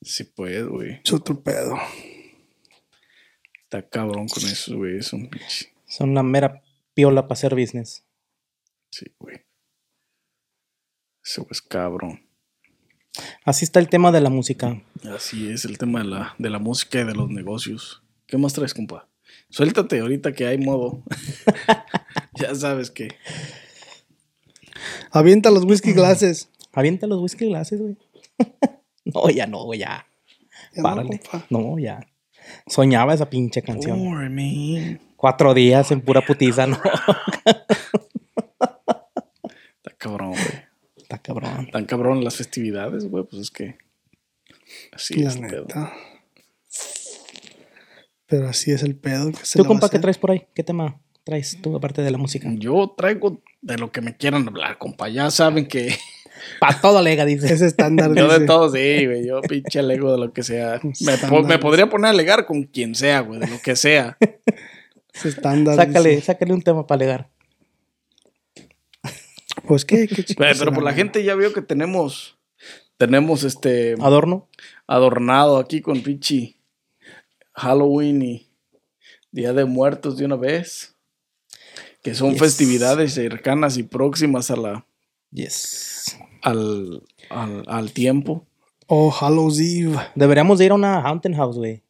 [0.00, 1.00] Sí, pues, güey.
[1.04, 1.78] Es otro pedo.
[3.62, 4.98] Está cabrón con eso, güey.
[4.98, 5.72] Es un pinche.
[5.86, 6.60] Son una mera
[6.94, 8.04] piola para hacer business.
[8.90, 9.44] Sí, güey.
[11.24, 12.26] Eso es cabrón.
[13.44, 14.82] Así está el tema de la música.
[15.14, 18.02] Así es el tema de la, de la música y de los negocios.
[18.26, 19.08] ¿Qué más traes, compa?
[19.48, 21.04] Suéltate ahorita que hay modo.
[22.34, 23.16] ya sabes que.
[25.10, 26.48] Avienta los whisky glasses.
[26.72, 27.96] Avienta los whisky glasses, güey.
[29.04, 30.06] no, ya no, güey, ya.
[30.80, 31.20] Párale.
[31.50, 32.00] No, ya.
[32.66, 33.98] Soñaba esa pinche canción.
[33.98, 34.30] Poor.
[35.16, 36.80] Cuatro días en pura putiza, no.
[39.76, 40.64] Está cabrón, güey.
[40.96, 41.70] Está cabrón.
[41.70, 43.24] Tan cabrón las festividades, güey.
[43.24, 43.76] Pues es que.
[44.92, 45.36] Así La es.
[45.36, 45.66] el pedo.
[48.26, 49.30] Pero así es el pedo.
[49.30, 50.46] que se ¿Tú, compa, qué traes por ahí?
[50.54, 52.48] ¿Qué tema traes tú, aparte de la música?
[52.54, 55.08] Yo traigo de lo que me quieran hablar, compa.
[55.08, 55.94] Ya saben que
[56.60, 57.52] Pa' todo lega, dice.
[57.52, 58.12] Ese estándar.
[58.16, 58.46] yo de dice.
[58.46, 59.26] todo, sí, güey.
[59.26, 60.80] Yo pinche alego de lo que sea.
[61.00, 63.38] Me, po- me podría poner a alegar con quien sea, güey.
[63.38, 64.16] De lo que sea.
[65.14, 65.76] Ese estándar.
[65.76, 66.22] Sácale, dice.
[66.22, 67.30] sácale un tema para alegar.
[69.66, 72.38] Pues qué, qué chico Pero, pero por la gente ya vio que tenemos.
[72.96, 73.94] Tenemos este.
[74.00, 74.48] Adorno.
[74.86, 76.56] adornado aquí con pinche
[77.52, 78.48] Halloween y
[79.30, 80.96] Día de Muertos de una vez.
[82.02, 82.40] Que son Yes.
[82.40, 84.86] festividades cercanas y próximas a la,
[85.30, 86.16] Yes.
[86.42, 88.46] al, al, al tiempo.
[88.86, 89.96] Oh, Hallows Eve.
[90.14, 91.82] Deberíamos de ir a una Haunted House, güey.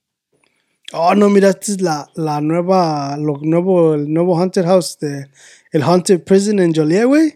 [0.93, 5.29] Oh, no, mira, esta es la, la nueva, lo nuevo, el nuevo Haunted House de
[5.73, 7.35] el Haunted Prison en Joliet, güey.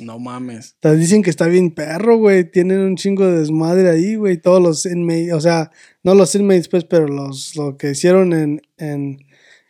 [0.00, 0.74] No mames.
[0.80, 2.50] Te dicen que está bien perro, güey.
[2.50, 4.36] Tienen un chingo de desmadre ahí, güey.
[4.38, 5.70] Todos los inmates, o sea,
[6.02, 9.24] no los inmates, pues, pero los, lo que hicieron en, en,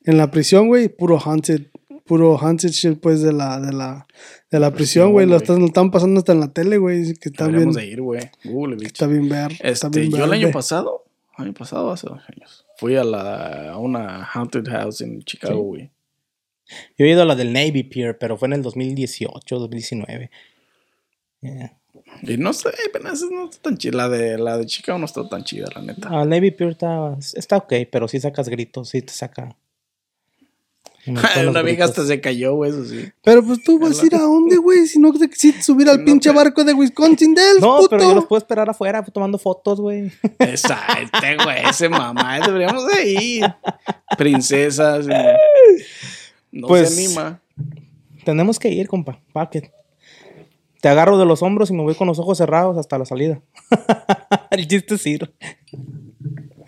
[0.05, 1.67] en la prisión, güey, puro haunted,
[2.07, 4.07] puro haunted shit, pues, de la, de la,
[4.51, 5.27] de la prisión, güey.
[5.27, 7.15] Lo están, lo están pasando hasta en la tele, güey.
[7.15, 8.31] Que está bien, Deberíamos de ir, güey.
[8.45, 8.87] Google, bicho.
[8.89, 9.53] está bien ver.
[9.61, 10.45] está Este, bien yo el verde.
[10.45, 11.05] año pasado,
[11.37, 15.91] año pasado, hace dos años, fui a, la, a una haunted house en Chicago, güey.
[16.99, 20.31] Yo he ido a la del Navy Pier, pero fue en el 2018, 2019.
[21.43, 21.79] Yeah.
[22.23, 23.97] Y no sé, apenas no está tan chida.
[23.97, 26.09] La de, la de Chicago no está tan chida, la neta.
[26.11, 29.57] Ah, el Navy Pier está, está ok, pero si sacas gritos, sí te saca.
[31.49, 33.11] una vieja hasta se cayó, güey, eso sí.
[33.23, 35.99] Pero pues tú vas a ir a dónde, güey, si no te quisiste subir al
[36.01, 37.91] no pinche barco de Wisconsin Dells, No, puto.
[37.91, 40.11] pero yo los puedo esperar afuera tomando fotos, güey.
[40.39, 43.45] Esa, este güey, ese mamá, deberíamos de ir.
[44.19, 45.07] Princesas.
[46.53, 47.41] No Pues- se anima.
[48.25, 49.21] Tenemos que ir, compa.
[49.33, 49.71] Pa' que
[50.81, 53.41] te agarro de los hombros y me voy con los ojos cerrados hasta la salida.
[54.51, 55.33] el chiste es ir.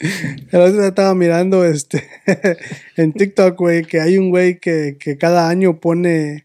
[0.01, 2.09] El otro día estaba mirando este
[2.97, 6.45] en TikTok, güey, que hay un güey que, que cada año pone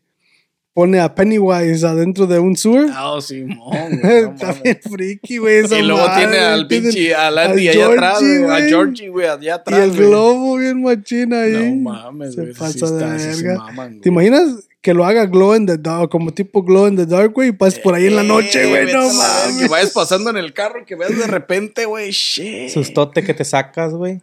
[0.76, 2.88] pone a Pennywise adentro de un sewer.
[2.94, 4.00] Ah, Simón.
[4.02, 5.66] güey, no Está bien friki, güey.
[5.66, 8.70] y luego madre, tiene al pinche, al Andy allá atrás, güey, a güey.
[8.70, 9.80] Georgie, güey, allá Y atrás.
[9.80, 10.08] el güey.
[10.08, 11.76] globo bien machina ahí.
[11.76, 12.54] No mames, Se güey.
[12.54, 13.58] sí pasa de está, sí se verga.
[13.60, 14.50] maman, ¿Te imaginas
[14.84, 17.52] que lo haga glow in the dark, como tipo glow in the dark, güey, y
[17.54, 18.93] pases por ahí en la noche, Eh, güey?
[18.93, 19.58] No mames.
[19.58, 22.69] Que vayas pasando en el carro y que veas de repente, güey, shit.
[22.69, 24.22] Sustote que te sacas, güey.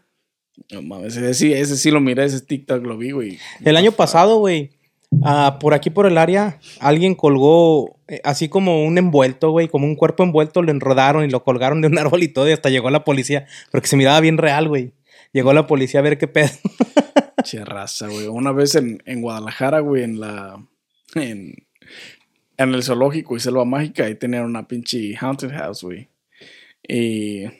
[0.70, 3.38] No mames, ese sí, ese sí lo miré, ese TikTok lo vi, güey.
[3.64, 4.70] El año pasado, güey,
[5.24, 9.86] ah, por aquí por el área, alguien colgó eh, así como un envuelto, güey, como
[9.86, 12.68] un cuerpo envuelto, lo enrodaron y lo colgaron de un árbol y todo, y hasta
[12.68, 14.92] llegó la policía, porque se miraba bien real, güey.
[15.32, 16.50] Llegó la policía a ver qué pedo.
[17.44, 18.26] Che raza, güey.
[18.26, 20.66] Una vez en, en Guadalajara, güey, en la.
[21.14, 21.54] En,
[22.56, 26.08] en el zoológico y selva mágica, ahí tenían una pinche haunted house, güey.
[26.86, 27.44] Y.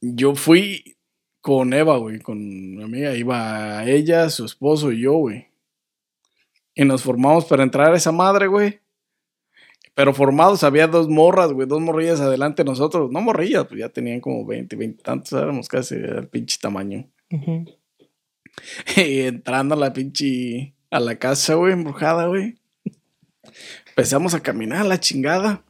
[0.00, 0.96] Yo fui
[1.40, 3.14] con Eva, güey, con mi amiga.
[3.14, 5.48] Iba ella, su esposo y yo, güey.
[6.74, 8.80] Y nos formamos para entrar a esa madre, güey.
[9.98, 13.10] Pero formados había dos morras, güey, dos morrillas adelante de nosotros.
[13.10, 17.10] No morrillas, pues ya tenían como 20, 20 tantos, éramos casi el pinche tamaño.
[18.96, 20.74] Y entrando a la pinche.
[20.90, 22.58] a la casa, güey, embrujada, güey.
[23.88, 25.64] Empezamos a caminar a la chingada.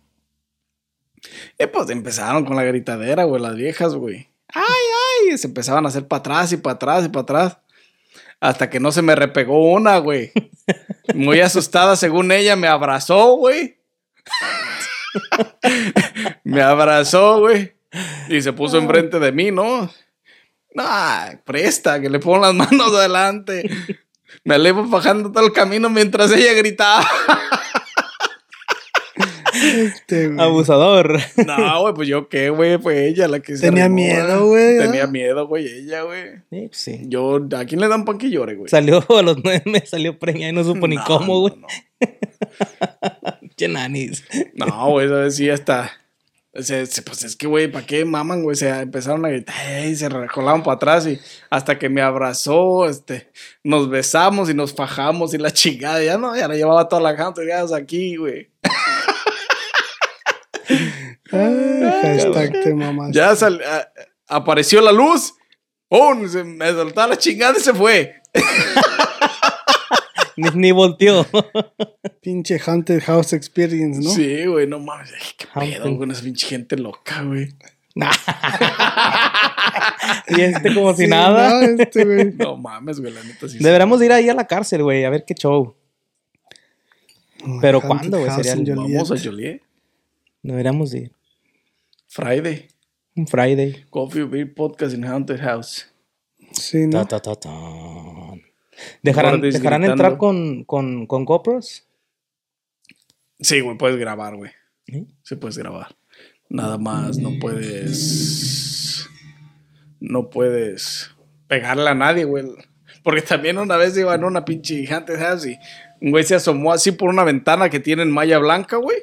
[1.58, 4.28] Y pues empezaron con la gritadera, güey, las viejas, güey.
[4.48, 5.38] ¡Ay, ay!
[5.38, 7.58] Se empezaban a hacer para atrás y para atrás y para atrás.
[8.40, 10.32] Hasta que no se me repegó una, güey.
[11.14, 13.77] Muy asustada, según ella, me abrazó, güey.
[16.44, 17.72] Me abrazó, güey.
[18.28, 19.90] Y se puso enfrente de mí, ¿no?
[20.74, 20.84] No,
[21.44, 23.68] presta, que le pongo las manos adelante.
[24.44, 27.06] Me alevo bajando todo el camino mientras ella gritaba.
[29.60, 30.40] Este, güey.
[30.40, 31.18] Abusador.
[31.44, 35.04] No, güey, pues yo qué, güey, fue ella la que se Tenía miedo, güey, Tenía
[35.04, 35.08] ¿ah?
[35.08, 36.36] miedo, güey, ella, güey.
[36.50, 37.00] Sí, pues sí.
[37.06, 38.68] Yo, ¿a quién le dan pan que llore, güey?
[38.68, 41.54] Salió a los nueve meses, salió preñada y no supo ni No, cómo, no, güey.
[41.56, 41.66] no.
[41.66, 41.88] Che
[43.66, 44.22] nanis.
[44.54, 45.90] No, güey, esa vez sí hasta.
[46.54, 48.56] Se, se- pues es que, güey, ¿para qué maman, güey?
[48.56, 49.54] Se empezaron a gritar
[49.86, 51.18] y se recolaban para atrás y
[51.50, 53.30] hasta que me abrazó, este,
[53.62, 56.02] nos besamos y nos fajamos y la chingada.
[56.02, 57.42] Ya no, ya la llevaba toda la gente
[57.76, 58.50] aquí, güey.
[61.30, 62.74] Ay, hashtag te.
[63.12, 63.88] Ya sal- a-
[64.28, 65.34] apareció la luz.
[65.88, 66.28] ¡Pum!
[66.28, 68.20] Se me soltó la chingada y se fue.
[70.38, 71.26] Ni, ni volteó.
[72.22, 74.10] Pinche Haunted House Experience, ¿no?
[74.10, 75.12] Sí, güey, no mames.
[75.54, 77.48] Ay, qué pedo con esa pinche gente loca, güey.
[80.28, 81.60] y este como si Sí, nada.
[81.66, 82.32] no, este, güey.
[82.36, 83.58] No mames, güey, la neta sí.
[83.58, 85.74] Deberíamos ir ahí a la cárcel, güey, a ver qué show.
[87.60, 88.30] Pero ¿cuándo, güey?
[88.32, 88.74] Sería el-.
[88.74, 89.62] Vamos a Joliet.
[90.42, 91.12] Deberíamos ir.
[92.06, 92.68] Friday.
[93.16, 93.84] Un Friday.
[93.90, 95.86] Coffee Beer Podcast in Haunted House.
[96.52, 97.04] Sí, ¿no?
[97.06, 97.50] Ta, ta, ta.
[99.02, 101.86] ¿Dejarán, ¿dejarán entrar con, con, con GoPros?
[103.40, 104.50] Sí, güey, puedes grabar, güey.
[104.86, 105.06] ¿Sí?
[105.22, 105.96] Sí, puedes grabar.
[106.48, 109.08] Nada más, no puedes.
[110.00, 111.10] No puedes
[111.46, 112.46] pegarle a nadie, güey.
[113.02, 115.58] Porque también una vez iba en una pinche House y
[116.00, 118.98] un güey se asomó así por una ventana que tiene en malla blanca, güey.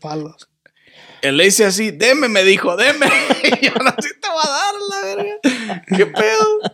[0.00, 0.48] Palos.
[1.22, 3.06] Él le dice así, deme, me dijo, deme.
[3.44, 5.82] Y yo no sí te va a dar la verga.
[5.96, 6.73] ¿Qué pedo?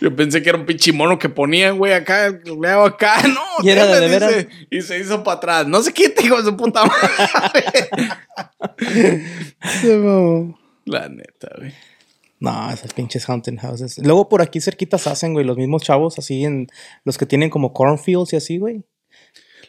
[0.00, 3.40] Yo pensé que era un pinche mono que ponían, güey, acá, le hago acá, no.
[3.62, 5.66] Y era de dice, Y se hizo para atrás.
[5.66, 7.64] No sé quién te hijo de su puta madre.
[9.80, 10.58] Se mamó.
[10.84, 11.72] La neta, güey.
[12.38, 13.98] No, esas pinches haunted houses.
[13.98, 16.66] Luego por aquí cerquitas hacen, güey, los mismos chavos así en
[17.04, 18.84] los que tienen como cornfields y así, güey.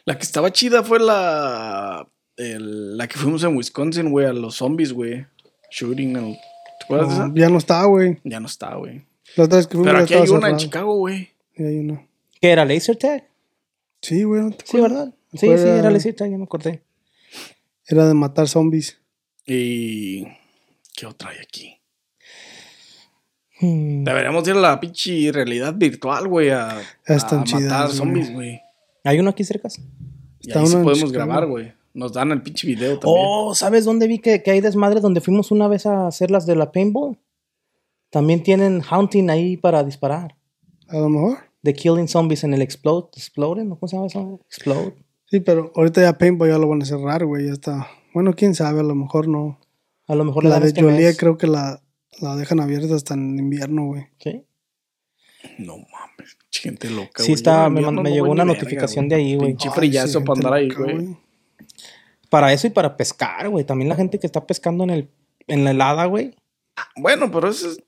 [0.04, 2.06] La que estaba chida fue la.
[2.36, 5.26] el- la que fuimos en Wisconsin, güey, a los zombies, güey.
[5.70, 6.16] Shooting.
[6.16, 6.34] el-
[6.78, 7.32] ¿Te acuerdas de esa?
[7.34, 8.18] ya no está, güey.
[8.24, 9.04] Ya no está, güey.
[9.36, 10.56] La otra vez que fuimos Pero aquí hay una en.
[10.56, 11.30] Chicago, güey.
[11.56, 12.06] Sí, hay una.
[12.40, 12.64] ¿Qué era?
[12.64, 13.28] ¿Laser tag?
[14.00, 14.42] Sí, güey.
[14.42, 14.80] ¿no te Sí?
[14.80, 15.14] ¿verdad?
[15.32, 16.82] Sí, sí, era laser tag, ya me acordé.
[17.86, 18.98] Era de matar zombies.
[19.46, 20.24] Y.
[20.96, 21.74] ¿Qué otra hay aquí?
[23.60, 24.04] Hmm.
[24.04, 28.60] Deberíamos ir a la pinche realidad virtual, güey, a, Están a chidas, matar zombies, güey.
[29.04, 29.68] ¿Hay uno aquí cerca?
[30.40, 31.12] Y Está ahí sí podemos Chicago.
[31.12, 31.72] grabar, güey.
[31.94, 33.24] Nos dan el pinche video también.
[33.26, 35.00] Oh, ¿sabes dónde vi que, que hay desmadre?
[35.00, 37.18] Donde fuimos una vez a hacer las de la paintball.
[38.10, 40.36] También tienen haunting ahí para disparar.
[40.88, 41.38] A lo mejor.
[41.62, 43.08] The Killing Zombies en el Explode.
[43.16, 43.78] Explode, ¿no?
[43.78, 44.40] ¿Cómo se llama eso?
[44.46, 44.94] Explode.
[45.26, 47.46] Sí, pero ahorita ya Paintball ya lo van a cerrar, güey.
[47.46, 47.88] Ya está.
[48.14, 49.60] Bueno, quién sabe, a lo mejor no.
[50.06, 51.18] A lo mejor La dan de este mes.
[51.18, 51.82] creo que la,
[52.20, 54.06] la dejan abierta hasta en invierno, güey.
[54.18, 54.46] Sí,
[55.58, 57.34] No mames, gente loca, Sí güey.
[57.34, 59.48] está, me me llegó una notificación de ahí, güey.
[59.50, 61.16] Pinche frillazo sí, para andar ahí, güey.
[62.30, 63.64] Para eso y para pescar, güey.
[63.66, 65.10] También la gente que está pescando en, el,
[65.46, 66.34] en la helada, güey.
[66.96, 67.82] Bueno, pero eso es.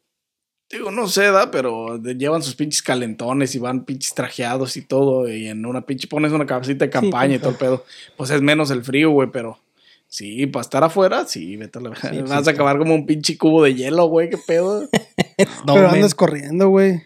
[0.71, 5.29] Digo, no sé, da, pero llevan sus pinches calentones y van pinches trajeados y todo.
[5.29, 7.85] Y en una pinche pones una cabecita de campaña y todo el pedo.
[8.17, 9.59] Pues es menos el frío, güey, pero.
[10.07, 12.51] Sí, para estar afuera, sí, vete a la Sí, Vas sí.
[12.51, 14.89] a acabar como un pinche cubo de hielo, güey, qué pedo.
[15.67, 17.03] No, pero andas corriendo, güey.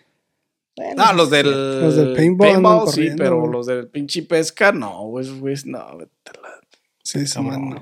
[0.76, 1.80] Bueno, Ah, los del.
[1.80, 3.52] Los del paintball sí, pero güey.
[3.52, 5.24] los del pinche pesca, no, güey,
[5.66, 6.60] no, vete a la-
[7.02, 7.68] Sí, sí, cabrón.
[7.68, 7.80] man.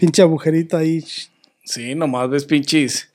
[0.00, 1.04] Pinche agujerito ahí.
[1.64, 3.12] Sí, nomás ves pinches.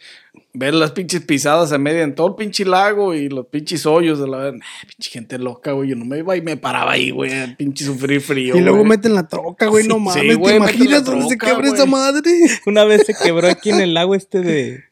[0.59, 4.19] Ves las pinches pisadas a media en todo el pinche lago y los pinches hoyos
[4.19, 4.51] de la.
[4.51, 5.89] Nah, pinche gente loca, güey.
[5.89, 7.31] Yo no me iba y me paraba ahí, güey.
[7.31, 8.57] a Pinche sufrir frío.
[8.57, 9.87] Y luego meten la troca, güey.
[9.87, 10.37] No Sí, mames.
[10.37, 12.31] güey, ¿Te imaginas dónde se quebra esa madre?
[12.65, 14.83] Una vez se quebró aquí en el lago este de,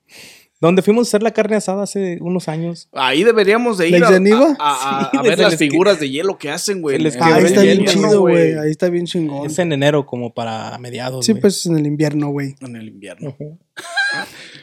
[0.61, 2.87] Donde fuimos a hacer la carne asada hace unos años.
[2.93, 6.49] Ahí deberíamos de ir ¿La a, a- a- a ver las figuras de hielo que
[6.49, 6.97] hacen, güey.
[6.97, 8.53] Quebró Ahí está bien hielo, chido, güey.
[8.53, 9.45] Ahí está bien chingón.
[9.47, 11.25] Es en enero, como para mediados.
[11.25, 11.41] Sí, güey.
[11.41, 12.55] pues en el invierno, güey.
[12.61, 13.35] En el invierno.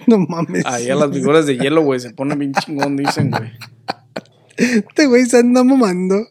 [0.06, 0.64] No mames.
[0.66, 3.50] Ahí a las figuras de hielo, güey, se ponen bien chingón, dicen, güey.
[4.56, 6.26] Este güey se anda mamando.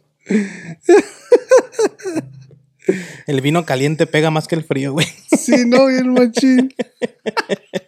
[3.27, 5.05] El vino caliente pega más que el frío, güey.
[5.37, 6.73] Sí, no, bien machín.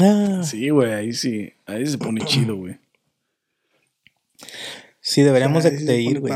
[0.00, 1.52] Ah, Sí, güey, ahí sí.
[1.66, 2.78] Ahí se pone chido, güey.
[5.00, 6.34] sí, deberíamos de, ir, güey.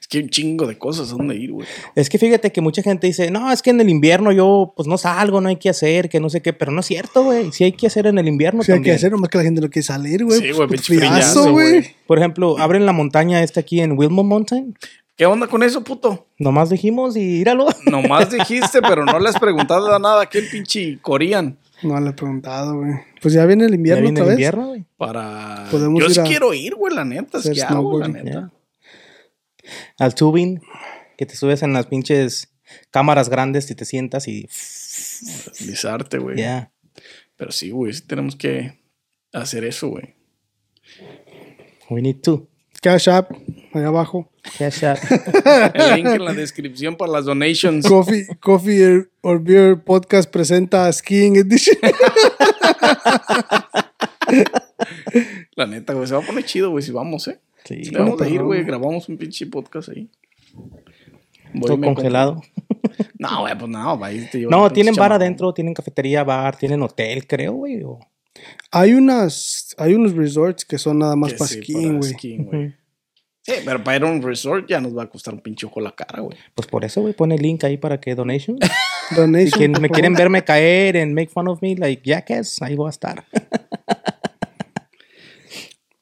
[0.00, 1.66] Es que hay un chingo de cosas a dónde ir, güey.
[1.94, 4.86] Es que fíjate que mucha gente dice, no, es que en el invierno yo pues
[4.86, 7.50] no salgo, no hay que hacer, que no sé qué, pero no es cierto, güey.
[7.52, 9.60] Sí hay que hacer en el invierno Sí, hay que hacer, nomás que la gente
[9.60, 10.40] no quiere salir, güey.
[10.40, 11.94] Sí, güey, pues, güey.
[12.06, 14.76] Por ejemplo, abren la montaña esta aquí en Wilmot Mountain.
[15.16, 16.26] ¿Qué onda con eso, puto?
[16.38, 17.66] Nomás dijimos y íralo.
[17.86, 22.12] Nomás dijiste, pero no le has preguntado nada a aquel pinche Corean No le he
[22.12, 22.92] preguntado, güey.
[23.22, 24.46] Pues ya viene el Ya invierno viene otra el vez.
[24.46, 24.84] invierno, güey.
[24.96, 25.68] para...
[25.70, 27.38] Podemos Yo ir sí a quiero ir, güey, la neta.
[27.38, 28.52] Es que hago, la neta.
[29.98, 30.60] Al tubing,
[31.16, 32.52] que te subes en las pinches
[32.90, 36.38] cámaras grandes y te sientas y Deslizarte, güey.
[36.38, 36.72] ya.
[37.36, 38.78] Pero sí, güey, sí tenemos que
[39.32, 40.14] hacer eso, güey.
[41.88, 42.48] We need to.
[42.82, 43.30] Cash App,
[43.80, 44.28] allá abajo.
[44.58, 44.98] Cash out.
[45.74, 47.86] El link en la descripción para las donations.
[47.86, 51.76] Coffee, Coffee or- Beer Podcast presenta Skiing Edition.
[55.56, 57.38] La neta, güey, se va a poner chido, güey, si vamos, ¿eh?
[57.64, 58.46] Sí, Debemos de ir, perrón.
[58.46, 60.08] güey, grabamos un pinche podcast ahí.
[61.54, 62.42] Voy todo congelado.
[63.18, 64.10] No, güey, pues no, va,
[64.50, 67.82] No, tienen bar adentro, tienen cafetería, bar, tienen hotel, creo, güey.
[67.82, 67.98] o-
[68.70, 71.98] Hay unas, hay unos resorts que son nada más Que para sí, skiing,
[72.46, 72.74] güey.
[73.46, 75.78] Sí, pero para ir a un resort ya nos va a costar un pinche ojo
[75.78, 76.34] la cara, güey.
[76.54, 78.58] Pues por eso, güey, pone el link ahí para que donation.
[79.10, 82.62] Si Donation, quien por me quieren verme caer en make fun of me, like jackass,
[82.62, 83.24] ahí voy a estar.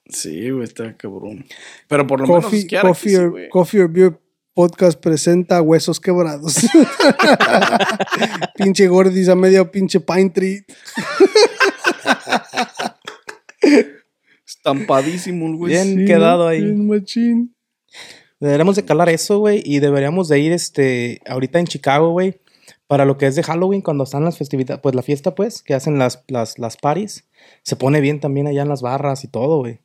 [0.09, 1.47] Sí, güey, está cabrón.
[1.88, 3.49] Pero por lo Coffee, menos Coffee, or.
[3.49, 4.20] Coffee or Beer
[4.55, 6.57] Podcast presenta Huesos Quebrados.
[8.57, 10.66] pinche gordis a medio pinche pine tree.
[14.64, 15.72] Estampadísimo, güey.
[15.72, 15.98] Bien.
[15.98, 16.04] Sí.
[16.04, 16.62] quedado ahí.
[16.62, 17.54] Bien machín.
[18.38, 22.40] Deberíamos de calar eso, güey, y deberíamos de ir, este, ahorita en Chicago, güey,
[22.86, 25.74] para lo que es de Halloween, cuando están las festividades, pues la fiesta, pues, que
[25.74, 27.24] hacen las, las, las parties.
[27.62, 29.80] Se pone bien también allá en las barras y todo, güey.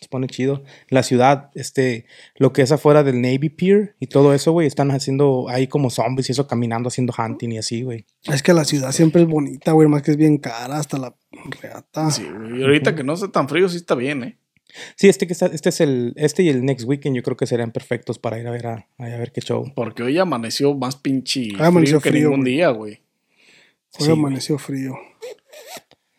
[0.00, 0.62] Se pone chido.
[0.88, 4.90] La ciudad, este, lo que es afuera del Navy Pier y todo eso, güey, están
[4.90, 8.06] haciendo ahí como zombies y eso, caminando, haciendo hunting y así, güey.
[8.24, 9.88] Es que la ciudad siempre es bonita, güey.
[9.88, 11.14] Más que es bien cara hasta la
[11.60, 12.10] reata.
[12.10, 12.60] Sí, güey.
[12.60, 14.36] Y ahorita que no está tan frío, sí está bien, ¿eh?
[14.94, 17.44] Sí, este que está, este es el, este y el next weekend yo creo que
[17.46, 19.70] serían perfectos para ir a ver a, a ver qué show.
[19.74, 23.00] Porque hoy amaneció más pinche amaneció frío que frío, ningún día, güey.
[23.98, 24.94] Hoy Sí, amaneció frío.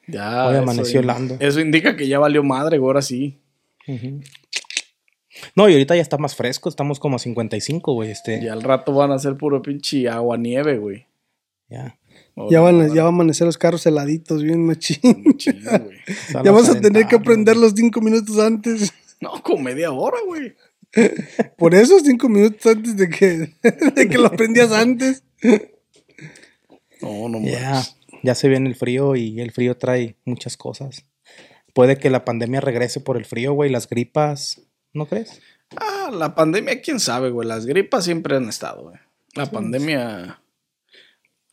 [0.07, 0.47] Ya.
[0.47, 1.37] Hoy eso amaneció in- helando.
[1.39, 3.39] Eso indica que ya valió madre, güey, ahora sí.
[5.55, 8.41] No, y ahorita ya está más fresco, estamos como a 55, güey, este.
[8.43, 11.05] Ya al rato van a ser puro pinche agua nieve, güey.
[11.69, 11.97] Ya.
[12.49, 14.99] Ya van, a- ya van a amanecer los carros heladitos, bien machín.
[15.23, 15.37] Güey.
[16.43, 18.93] Ya vas a tener que aprender los cinco minutos antes.
[19.19, 20.55] No, como media hora, güey.
[21.57, 23.53] Por eso, cinco minutos antes de que,
[23.95, 25.23] de que lo aprendías antes.
[27.01, 27.95] No, no Ya, mames.
[28.23, 31.05] ya se viene el frío y el frío trae muchas cosas.
[31.73, 34.61] Puede que la pandemia regrese por el frío, güey, las gripas,
[34.93, 35.41] ¿no crees?
[35.77, 37.47] Ah, la pandemia, quién sabe, güey.
[37.47, 38.97] Las gripas siempre han estado, güey.
[39.35, 40.41] La pandemia.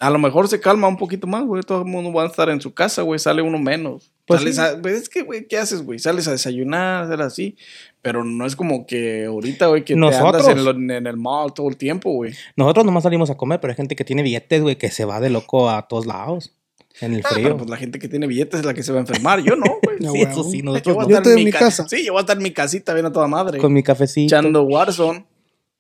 [0.01, 1.63] A lo mejor se calma un poquito más, güey.
[1.63, 3.19] Todo el mundo va a estar en su casa, güey.
[3.19, 4.13] Sale uno menos.
[4.27, 4.61] Pues Sales sí.
[4.63, 5.99] a- pues es que, güey, ¿qué haces, güey?
[5.99, 7.57] Sales a desayunar, hacer así.
[8.01, 10.45] Pero no es como que ahorita, güey, que Nosotros.
[10.45, 12.33] te andas en, lo- en el mall todo el tiempo, güey.
[12.57, 15.19] Nosotros nomás salimos a comer, pero hay gente que tiene billetes, güey, que se va
[15.21, 16.53] de loco a todos lados.
[17.01, 17.45] En el Ah, frío.
[17.45, 19.41] pero pues la gente que tiene billetes es la que se va a enfermar.
[19.41, 19.99] Yo no, güey.
[20.01, 20.31] No, sí, huevo.
[20.33, 21.09] eso sí, Yo voy a.
[21.09, 21.87] Yo estar en mi ca- casa.
[21.89, 23.59] Sí, yo voy a estar en mi casita bien a toda madre.
[23.59, 24.35] Con mi cafecito.
[24.37, 25.27] Echando Warzone.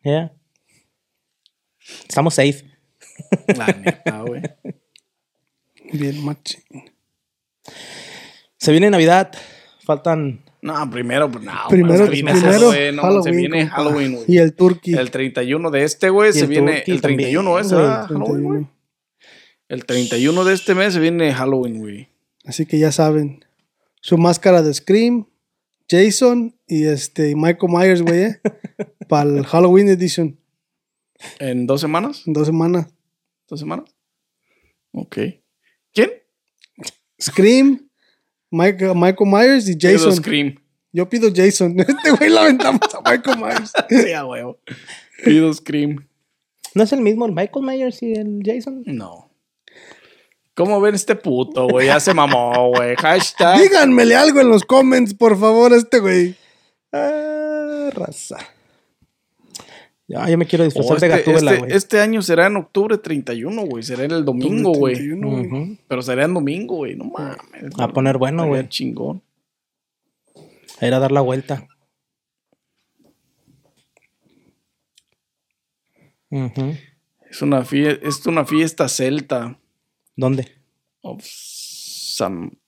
[0.04, 0.32] Ya.
[2.08, 2.64] Estamos safe.
[3.56, 4.42] La neta, güey.
[5.92, 6.62] Bien machín.
[8.58, 9.32] Se viene Navidad.
[9.84, 10.44] Faltan.
[10.60, 11.52] No, primero, pues no.
[11.70, 13.22] Primero, se viene primero eso, güey, no, Halloween.
[13.24, 13.66] se viene.
[13.68, 14.24] Halloween, güey.
[14.28, 14.94] Y el turkey.
[14.94, 16.82] El 31 de este, güey, se el viene.
[16.86, 18.48] El 31 también, ese, ah, Halloween, 31.
[18.48, 18.66] güey.
[19.68, 22.08] El 31 de este mes viene Halloween, güey.
[22.44, 23.44] Así que ya saben.
[24.00, 25.26] Su máscara de Scream,
[25.90, 28.40] Jason y este Michael Myers, güey, ¿eh?
[29.08, 30.38] Para el Halloween Edition.
[31.38, 32.22] ¿En dos semanas?
[32.26, 32.86] En dos semanas.
[33.48, 33.94] ¿Dos semanas?
[34.92, 35.18] Ok.
[35.92, 36.12] ¿Quién?
[37.20, 37.90] Scream,
[38.50, 40.16] Michael, Michael Myers y Pido Jason.
[40.16, 40.54] Scream.
[40.92, 41.78] Yo pido Jason.
[41.80, 43.72] Este güey lo aventamos a Michael Myers.
[43.88, 44.60] Sí, a huevo.
[45.24, 46.08] Pido Scream.
[46.74, 48.82] ¿No es el mismo el Michael Myers y el Jason?
[48.86, 49.27] No.
[50.58, 51.86] ¿Cómo ven este puto, güey?
[51.86, 52.96] Ya se mamó, güey.
[52.96, 53.60] Hashtag.
[53.60, 56.34] Díganmele algo en los comments, por favor, a este güey.
[56.92, 58.38] Ah, raza.
[60.08, 61.76] Ya, yo me quiero Oh, disfrazar de este, Gatúbela, este- güey.
[61.76, 63.84] este año será en octubre 31, güey.
[63.84, 64.96] Será en el domingo, güey.
[64.96, 65.46] 31, güey.
[65.46, 65.76] Ujú.
[65.86, 66.96] Pero será en domingo, güey.
[66.96, 67.72] No mames.
[67.78, 68.68] A poner bueno, güey.
[68.68, 69.22] chingón.
[70.80, 71.68] A ir a dar la vuelta.
[76.30, 76.74] Ujú.
[77.30, 79.56] Es una, es una fiesta celta.
[80.18, 80.48] ¿Dónde?
[81.02, 82.58] Of Sam.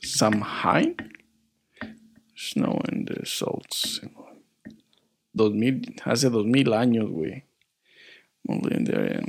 [0.00, 0.94] Samhain.
[2.36, 4.00] Snow in the Salts.
[5.32, 7.42] 2000, hace 2000 años, güey.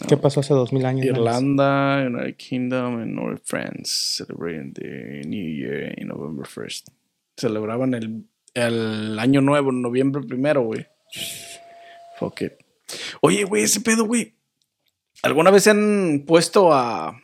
[0.07, 1.03] ¿Qué pasó hace dos mil años?
[1.07, 1.17] Max?
[1.17, 6.91] Irlanda, United Kingdom, and North France celebrating the New Year in November 1st.
[7.37, 10.85] Celebraban el, el año nuevo en noviembre primero, güey.
[12.19, 12.53] Fuck it.
[13.21, 14.34] Oye, güey, ese pedo, güey.
[15.23, 17.21] ¿Alguna vez se han puesto a.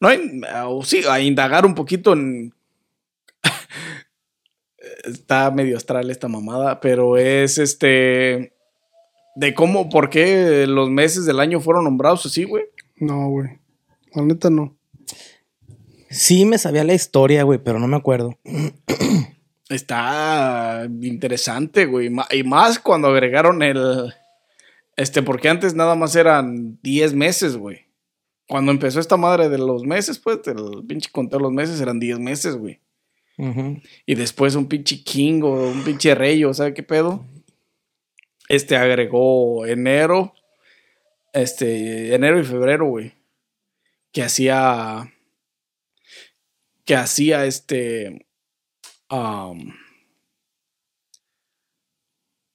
[0.00, 2.52] No, hay- o sí, a indagar un poquito en.
[5.04, 8.54] Está medio astral esta mamada, pero es este.
[9.34, 12.64] De cómo, por qué los meses del año fueron nombrados así, güey.
[12.96, 13.58] No, güey.
[14.14, 14.76] La neta no.
[16.10, 18.38] Sí, me sabía la historia, güey, pero no me acuerdo.
[19.70, 22.10] Está interesante, güey.
[22.32, 24.12] Y más cuando agregaron el.
[24.96, 27.86] Este, porque antes nada más eran 10 meses, güey.
[28.46, 31.98] Cuando empezó esta madre de los meses, pues, el pinche conteo de los meses eran
[31.98, 32.80] 10 meses, güey.
[34.06, 37.26] Y después un pinche king o un pinche rey, o sea, ¿qué pedo?
[38.48, 40.34] Este agregó enero,
[41.32, 43.14] este, enero y febrero, güey.
[44.12, 45.12] Que hacía,
[46.84, 48.26] que hacía este,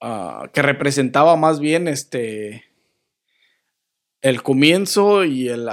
[0.01, 2.63] ah, que representaba más bien este,
[4.21, 5.69] el comienzo y el,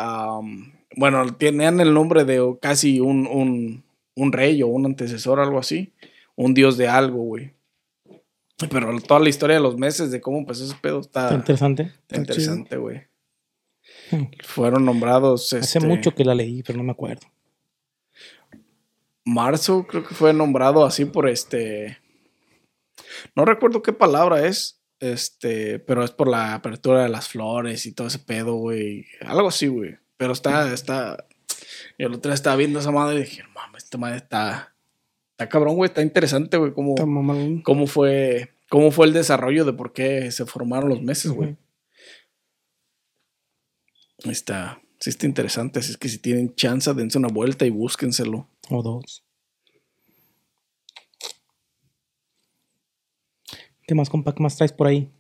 [0.97, 5.93] bueno, tenían el nombre de casi un, un, un rey o un antecesor, algo así,
[6.37, 7.53] un dios de algo, güey.
[8.71, 11.83] Pero toda la historia de los meses, de cómo empezó ese pedo, está, Está interesante.
[11.83, 13.03] está Está interesante, güey.
[14.11, 14.27] Hmm.
[14.45, 15.53] Fueron nombrados.
[15.53, 17.27] Hace este, mucho que la leí, pero no me acuerdo.
[19.25, 21.99] Marzo, creo que fue nombrado así por este.
[23.35, 24.81] No recuerdo qué palabra es.
[25.01, 29.07] Este, pero es por la apertura de las flores y todo ese pedo, güey.
[29.21, 29.97] Algo así, güey.
[30.17, 31.27] Pero está, está.
[31.99, 34.75] Yo el otro día estaba viendo esa madre y dije, mames, esta madre está.
[35.33, 35.89] Está cabrón, güey.
[35.89, 36.73] Está interesante, güey.
[36.73, 36.95] Cómo,
[37.65, 38.55] cómo fue.
[38.71, 41.57] Cómo fue el desarrollo de por qué se formaron los meses, güey.
[44.25, 44.81] Está.
[45.01, 45.81] Sí está interesante.
[45.81, 48.49] Así es que si tienen chance, dense una vuelta y búsquenselo.
[48.71, 49.24] O dos.
[53.87, 54.35] ¿Qué más, compa?
[54.35, 55.13] ¿Qué más traes por ahí?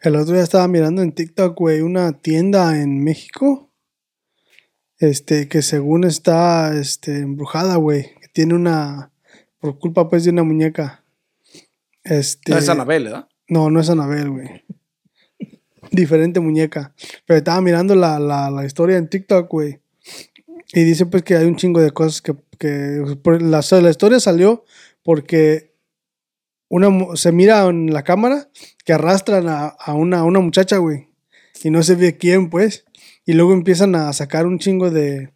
[0.00, 3.70] El otro día estaba mirando en TikTok, güey, una tienda en México.
[4.98, 8.14] Este, que según está este, embrujada, güey.
[8.20, 9.12] Que tiene una.
[9.60, 11.04] Por culpa, pues, de una muñeca.
[12.04, 12.52] Este.
[12.52, 13.28] No es Anabel, ¿verdad?
[13.48, 14.64] No, no es Anabel, güey.
[15.90, 16.94] Diferente muñeca.
[17.26, 19.80] Pero estaba mirando la, la, la historia en TikTok, güey.
[20.72, 22.34] Y dice pues que hay un chingo de cosas que...
[22.58, 23.02] que
[23.40, 24.64] la, la historia salió
[25.02, 25.74] porque
[26.68, 28.50] una, se mira en la cámara
[28.84, 31.08] que arrastran a, a una, a una muchacha, güey.
[31.62, 32.84] Y no se ve quién, pues.
[33.24, 35.32] Y luego empiezan a sacar un chingo de,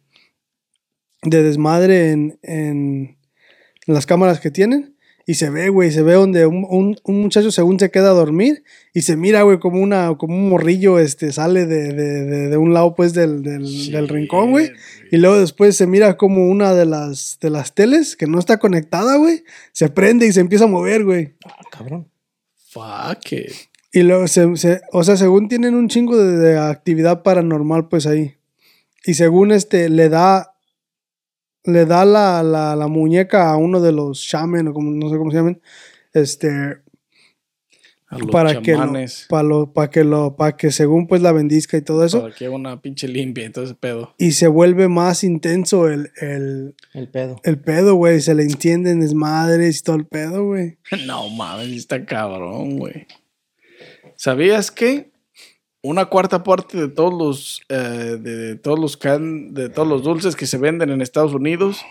[1.23, 3.17] de desmadre en, en
[3.87, 4.92] las cámaras que tienen.
[5.25, 8.13] Y se ve, güey, se ve donde un, un- un muchacho según se queda a
[8.13, 8.63] dormir
[8.93, 12.57] y se mira, güey, como, una, como un morrillo este, sale de, de- de- de
[12.57, 14.71] un lado, pues, del, del, del rincón, güey.
[15.11, 18.57] Y luego después se mira como una de las, de las teles que no está
[18.59, 21.35] conectada, güey, se prende y se empieza a mover, güey.
[21.45, 22.09] Ah, cabrón.
[22.69, 23.51] Fuck it.
[23.91, 28.07] Y luego, se, se- o sea, según tienen un chingo de, de actividad paranormal, pues
[28.07, 28.35] ahí.
[29.05, 30.52] Y según este, le da,
[31.65, 35.17] le da la, la, la muñeca a uno de los shaman, o como, no sé
[35.17, 35.61] cómo se llaman,
[36.13, 36.83] este,
[38.31, 38.93] para que, lo,
[39.29, 42.21] para, lo, para que lo, para que según pues la bendizca y todo eso.
[42.21, 44.13] Para que una pinche limpia y todo ese pedo.
[44.17, 47.39] Y se vuelve más intenso el, el, El pedo.
[47.43, 48.21] el pedo, güey.
[48.21, 50.77] Se le entienden desmadres y todo el pedo, güey.
[51.05, 53.07] No mames, está cabrón, güey.
[54.15, 55.12] ¿Sabías que
[55.83, 60.35] una cuarta parte de todos los eh, de todos los can- de todos los dulces
[60.35, 61.81] que se venden en Estados Unidos,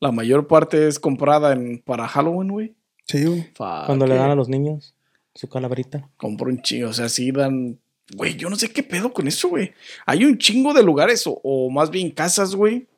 [0.00, 2.74] la mayor parte es comprada en para Halloween, güey?
[3.04, 3.52] Sí, güey.
[3.86, 4.94] Cuando le dan a los niños
[5.34, 6.08] su calaverita.
[6.16, 7.78] Compro un chingo, o sea, sí dan.
[8.16, 9.72] Güey, yo no sé qué pedo con eso, güey.
[10.06, 12.88] Hay un chingo de lugares, o, o más bien casas, güey.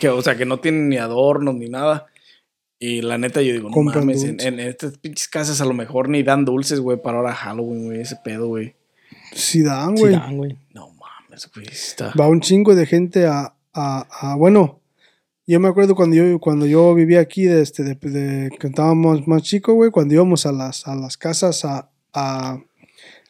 [0.00, 2.06] Que, o sea, que no tienen ni adornos ni nada.
[2.78, 5.74] Y la neta, yo digo, no Compran mames, en, en estas pinches casas a lo
[5.74, 8.74] mejor ni dan dulces, güey, para ahora Halloween, güey, ese pedo, güey.
[9.32, 10.12] Sí güey.
[10.12, 10.56] dan, güey.
[10.74, 12.12] No mames, güey, está.
[12.18, 14.80] Va un chingo de gente a, a, a- bueno,
[15.46, 19.26] yo me acuerdo cuando yo, cuando yo vivía aquí, de, este, de, de- que estábamos
[19.26, 22.58] más chicos, güey, cuando íbamos a las, a las casas a, a,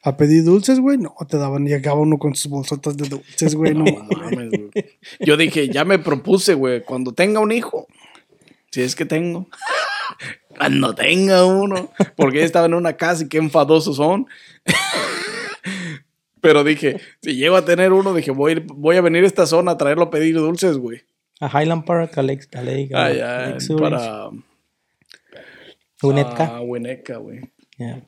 [0.03, 3.75] a pedir dulces, güey, no, te daban, llegaba uno con sus bolsotas de dulces, güey,
[3.75, 4.49] no No mames.
[4.51, 4.71] güey.
[5.21, 7.87] Yo dije, ya me propuse, güey, cuando tenga un hijo,
[8.71, 9.47] si es que tengo,
[10.59, 14.27] cuando tenga uno, porque estaba en una casa y qué enfadosos son.
[16.41, 19.27] Pero dije, si llego a tener uno, dije, voy, a ir- voy a venir a
[19.27, 21.03] esta zona a traerlo a pedir dulces, güey.
[21.41, 24.31] A Highland Park, a Lake, a Lake, a Allá, Lake Zurich, para
[26.03, 26.45] Winnetka.
[26.57, 27.41] a Winnetka, güey.
[27.79, 28.07] Yeah.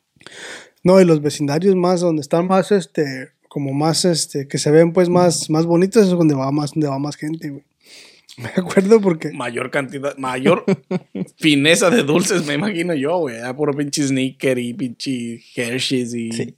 [0.84, 4.92] No, y los vecindarios más, donde están más, este, como más, este, que se ven
[4.92, 7.64] pues más, más bonitos, es donde va más, donde va más gente, güey.
[8.38, 10.64] Me acuerdo porque, Mayor cantidad, mayor
[11.36, 13.36] fineza de dulces, me imagino yo, güey.
[13.38, 16.56] Ya puro pinche sneaker y pinche Hershey's y Sí.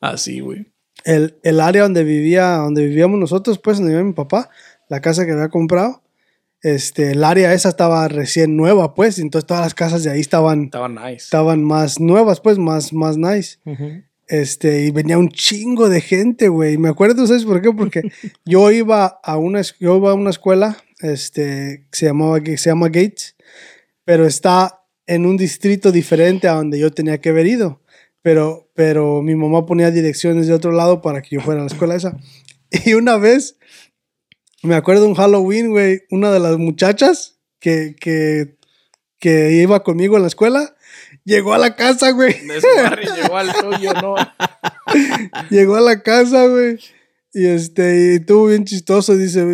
[0.00, 0.66] así, güey.
[1.06, 4.50] El, el área donde vivía, donde vivíamos nosotros, pues, donde vivía mi papá,
[4.88, 6.02] la casa que había comprado,
[6.62, 10.20] este, el área esa estaba recién nueva, pues, y entonces todas las casas de ahí
[10.20, 11.24] estaban, Estaba nice.
[11.24, 13.58] estaban más nuevas, pues, más, más nice.
[13.64, 14.02] Ujú.
[14.28, 16.76] Este, y venía un chingo de gente, güey.
[16.78, 17.70] Me acuerdo, ¿sabes por qué?
[17.72, 18.02] Porque
[18.44, 22.70] yo iba a una, yo iba a una escuela, este, que se llamaba, que se
[22.70, 23.36] llama Gates,
[24.04, 27.80] pero está en un distrito diferente a donde yo tenía que haber ido.
[28.22, 31.70] Pero, pero mi mamá ponía direcciones de otro lado para que yo fuera a la
[31.70, 32.16] escuela esa.
[32.84, 33.56] Y una vez,
[34.62, 38.56] me acuerdo un Halloween, güey, una de las muchachas que, que,
[39.20, 40.74] que iba conmigo a la escuela,
[41.24, 42.34] llegó a la casa, güey.
[43.16, 44.16] Llegó al tuyo, ¿no?
[45.50, 46.78] Llegó a la casa, güey.
[47.32, 49.16] Y este, y estuvo bien chistoso.
[49.16, 49.44] Dice,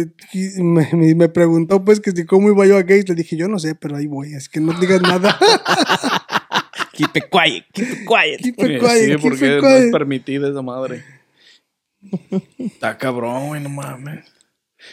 [0.58, 3.08] me, me- me preguntó, pues, que si cómo iba yo a Gates.
[3.10, 4.34] Le dije, yo no sé, pero ahí voy.
[4.34, 5.36] Es que no digas nada.
[7.02, 8.40] Keep it quiet, keep it quiet.
[8.42, 11.04] Keep it Sí, quiet, keep porque it no es permitida esa madre.
[12.58, 14.24] Está cabrón, güey, no mames.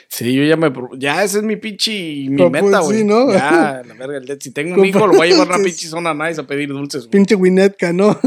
[0.07, 0.71] Sí, yo ya me.
[0.99, 1.91] Ya, ese es mi pinche.
[2.29, 3.03] Mi Pero, pues, meta, sí, güey.
[3.05, 3.31] ¿no?
[3.33, 4.17] Ya, la verga.
[4.17, 6.45] el- Si tengo un hijo, lo voy a llevar a una pinche zona nice a
[6.45, 7.11] pedir dulces, güey.
[7.11, 8.19] Pinche Winnetka, ¿no?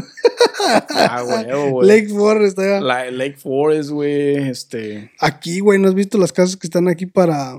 [0.91, 1.87] Ah, güey, güey.
[1.89, 2.81] Lake Forest, allá.
[2.81, 4.49] La- Lake Forest, güey.
[4.49, 5.13] Este.
[5.21, 7.55] Aquí, güey, ¿no has visto las casas que están aquí para.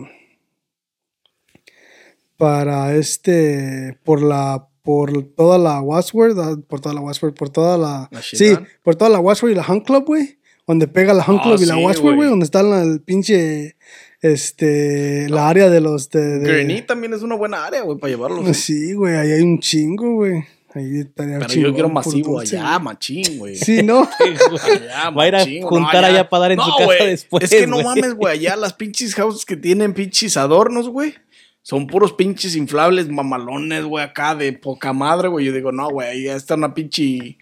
[2.38, 3.98] Para este.
[4.04, 4.68] Por la.
[4.84, 6.38] Por toda la Wadsworth.
[6.40, 7.36] ah, Por toda la Wadsworth.
[7.36, 8.08] Por toda la.
[8.12, 10.38] ¿La sí, por toda la Wadsworth y la Hunt Club, güey.
[10.68, 12.30] Donde pega la Hunt Ah, Club y la sí, Wadsworth, güey.
[12.30, 13.76] Donde está la, el pinche.
[14.22, 15.28] Este.
[15.30, 16.10] La área de los.
[16.10, 18.56] De, de- Gurney también es una buena área, güey, para llevarlos.
[18.58, 19.16] Sí, güey.
[19.16, 20.44] Ahí hay un chingo, güey.
[20.76, 23.56] Ahí estaría Pero yo quiero masivo allá, machín, güey.
[23.56, 24.10] Sí, ¿no?
[24.20, 27.50] Allá, Va a ir a juntar allá para dar en su casa güey, después, Es
[27.52, 28.34] que no mames, güey.
[28.34, 31.14] Allá las pinches houses que tienen pinches adornos, güey.
[31.64, 35.46] Son puros pinches inflables mamalones, güey, acá de poca madre, güey.
[35.46, 37.38] Yo digo, no, güey, ahí está una pinche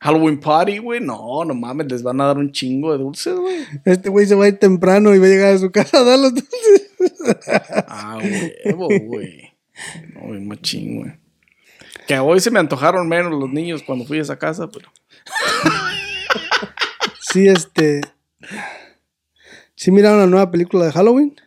[0.00, 1.00] Halloween party, güey.
[1.00, 3.58] No, no mames, les van a dar un chingo de dulces, güey.
[3.84, 6.04] Este güey se va a ir temprano y va a llegar a su casa a
[6.04, 6.90] dar los dulces.
[7.88, 8.18] Ah,
[8.64, 9.52] huevo, güey.
[10.14, 11.12] No, güey, machín, güey.
[12.06, 14.90] Que hoy se me antojaron menos los niños cuando fui a esa casa, pero.
[17.20, 18.00] Sí, este.
[19.74, 21.38] ¿Sí miraron la nueva película de Halloween?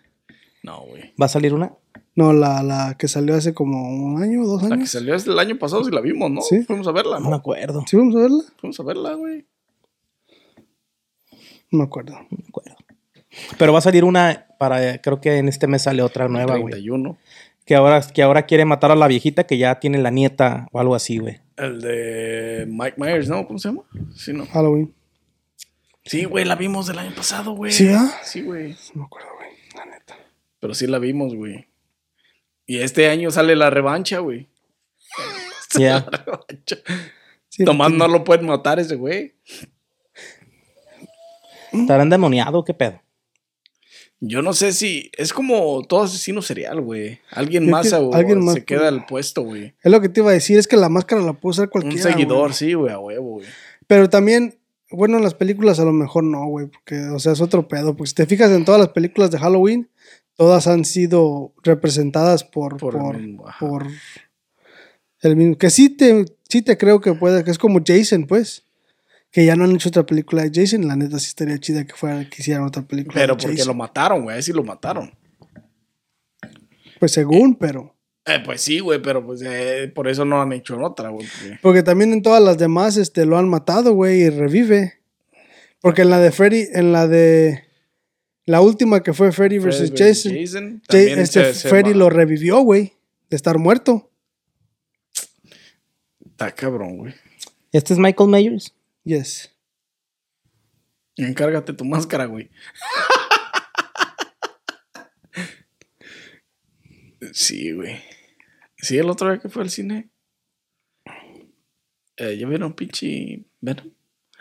[0.61, 1.13] No, güey.
[1.19, 1.73] ¿Va a salir una?
[2.15, 4.89] No, la, la que salió hace como un año o dos La que años.
[4.91, 6.41] salió el año pasado, sí la vimos, ¿no?
[6.41, 6.61] Sí.
[6.63, 7.35] Fuimos a verla, No me ¿no?
[7.37, 7.83] acuerdo.
[7.87, 8.43] ¿Sí vamos a verla?
[8.59, 9.45] Fuimos a verla, güey.
[11.71, 12.13] No me acuerdo.
[12.13, 12.75] No me acuerdo.
[13.57, 16.71] Pero va a salir una para, creo que en este mes sale otra nueva, güey.
[16.73, 17.17] 31.
[17.65, 20.79] Que ahora, que ahora quiere matar a la viejita que ya tiene la nieta o
[20.79, 21.39] algo así, güey.
[21.55, 23.47] El de Mike Myers, ¿no?
[23.47, 23.83] ¿Cómo se llama?
[24.15, 24.45] Sí, ¿no?
[24.47, 24.93] Halloween.
[26.03, 27.71] Sí, güey, la vimos el año pasado, güey.
[27.71, 28.11] ¿Sí, ah?
[28.23, 28.75] Sí, güey.
[28.95, 29.49] No me acuerdo, güey.
[29.77, 30.15] La neta.
[30.59, 31.67] Pero sí la vimos, güey.
[32.71, 34.47] Y este año sale la revancha, güey.
[35.77, 36.05] Ya.
[36.09, 36.77] La revancha.
[37.49, 39.35] Sí, Nomás no lo pueden matar ese güey.
[41.73, 42.63] ¿Estarán demoniado?
[42.63, 43.01] ¿Qué pedo?
[44.21, 47.19] Yo no sé si es como todo asesino serial, güey.
[47.31, 49.73] Alguien más, que o- alguien más se queda al puesto, güey.
[49.83, 51.71] Es lo que te iba a decir, es que la máscara la puede usar Un
[51.71, 52.03] cualquiera.
[52.09, 52.53] seguidor, güey.
[52.53, 53.47] sí, güey, a huevo, güey.
[53.87, 54.59] Pero también,
[54.91, 57.95] bueno, en las películas a lo mejor no, güey, porque, o sea, es otro pedo.
[57.97, 59.89] Porque si te fijas en todas las películas de Halloween,
[60.41, 63.59] todas han sido representadas por, Por por, el mismo, ajá.
[63.59, 63.85] por
[65.21, 65.55] el mismo.
[65.55, 68.63] Que sí te, sí te creo que puede, que es como Jason, pues.
[69.29, 70.87] Que ya no han hecho otra película de Jason.
[70.87, 73.67] La neta sí estaría chida que fuera, que hicieran otra película Pero de porque Jason.
[73.67, 74.41] lo mataron, güey.
[74.41, 75.13] Sí lo mataron.
[76.99, 77.95] Pues según, pero.
[78.25, 81.27] Eh, pues sí, güey, pero pues eh, por eso no han hecho otra, güey.
[81.27, 85.01] porque- Porque también en todas las demás este, lo han matado, güey, y revive.
[85.81, 87.63] Porque en la de Freddy, en la de.
[88.51, 89.93] La última que fue Freddy vs.
[89.95, 90.33] Jason.
[90.35, 92.97] Jason, Ja- también este se- se Freddy lo revivió, güey,
[93.29, 94.11] de estar muerto.
[96.25, 97.13] Está cabrón, güey.
[97.71, 98.75] ¿Este es Michael Myers?
[99.05, 99.55] Yes.
[101.15, 102.49] Encárgate tu máscara, güey.
[107.31, 108.01] sí, güey.
[108.77, 110.09] Sí, el otro día que fue al cine.
[112.17, 113.91] Eh, ¿Ya vieron pinche Venom?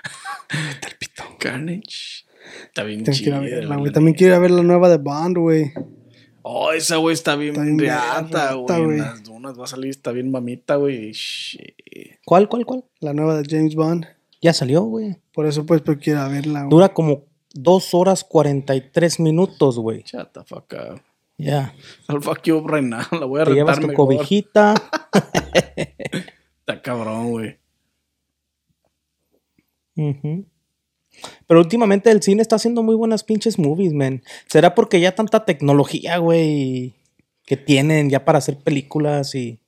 [1.39, 2.25] Carnage.
[2.64, 3.92] Está bien Tengo que verla, güey.
[3.92, 5.72] También quiero ir a ver la nueva de Bond, güey.
[6.42, 8.82] Oh, esa güey está bien, Está bien reata, güey.
[8.82, 11.12] En las dunas va a salir, está bien mamita, güey.
[12.24, 12.84] ¿Cuál, cuál, cuál?
[13.01, 14.07] La nueva de James Bond.
[14.40, 15.16] Ya salió, güey.
[15.32, 16.70] Por eso, pues, pues quiero verla, güey.
[16.70, 20.03] Dura como dos horas 43 minutos, güey.
[20.05, 21.01] Shut the fuck up.
[21.36, 21.74] Ya.
[22.09, 23.03] I'll fuck you up right now.
[23.18, 24.07] La voy a Te llevas tu mejor.
[24.07, 24.74] cobijita.
[26.61, 27.59] Está cabrón, güey.
[29.96, 30.46] Ujú.
[31.47, 34.23] Pero últimamente el cine está haciendo muy buenas pinches movies, man.
[34.47, 36.95] ¿Será porque ya tanta tecnología, güey,
[37.47, 39.59] que tienen ya para hacer películas y...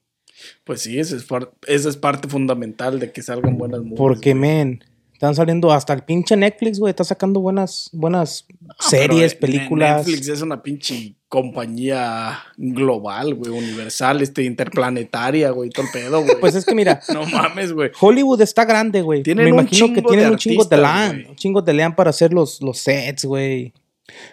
[0.65, 3.97] Pues sí, esa es, par- esa es parte fundamental de que salgan buenas movies.
[3.99, 4.41] Porque, güey.
[4.41, 9.53] men, están saliendo hasta el pinche Netflix, güey, está sacando buenas, buenas Ah, series, pero,
[9.53, 10.07] eh, películas.
[10.07, 16.37] Netflix es una pinche compañía global, güey, universal, este, interplanetaria, güey, todo el pedo, güey.
[16.39, 17.91] Pues es que mira, no mames, güey.
[17.99, 19.23] Hollywood está grande, güey.
[19.35, 22.61] Me imagino que tienen un chingo de LAN, un chingo de LAN para hacer los,
[22.61, 23.73] los sets, güey.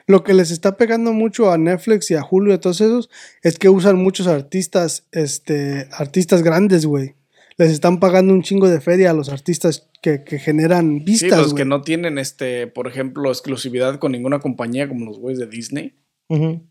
[0.08, 3.10] Lo que les está pegando mucho a Netflix y a Julio y a todos esos
[3.44, 7.16] es que usan muchos artistas, este, artistas grandes, güey.
[7.56, 11.40] Les están pagando un chingo de feria a los artistas que, que generan Sí, vistas,
[11.40, 15.48] los que no tienen, este, por ejemplo, exclusividad con ninguna compañía como los güeyes de
[15.48, 15.94] Disney.
[16.28, 16.69] Ujú.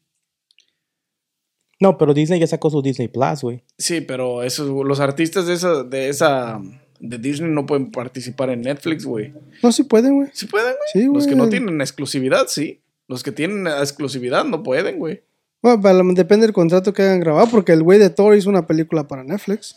[1.81, 3.63] No, pero Disney ya sacó su Disney Plus, güey.
[3.79, 6.61] Sí, pero esos, los artistas de esa, de esa,
[6.99, 9.33] de Disney no pueden participar en Netflix, güey.
[9.63, 10.29] No, sí pueden, güey.
[10.33, 10.89] Sí pueden, güey.
[10.93, 12.81] Sí, Los que no tienen exclusividad, sí.
[13.07, 15.23] Los que tienen exclusividad no pueden, güey.
[15.63, 18.67] Bueno, para- depende del contrato que hayan grabado, porque el güey de Thor hizo una
[18.67, 19.77] película para Netflix.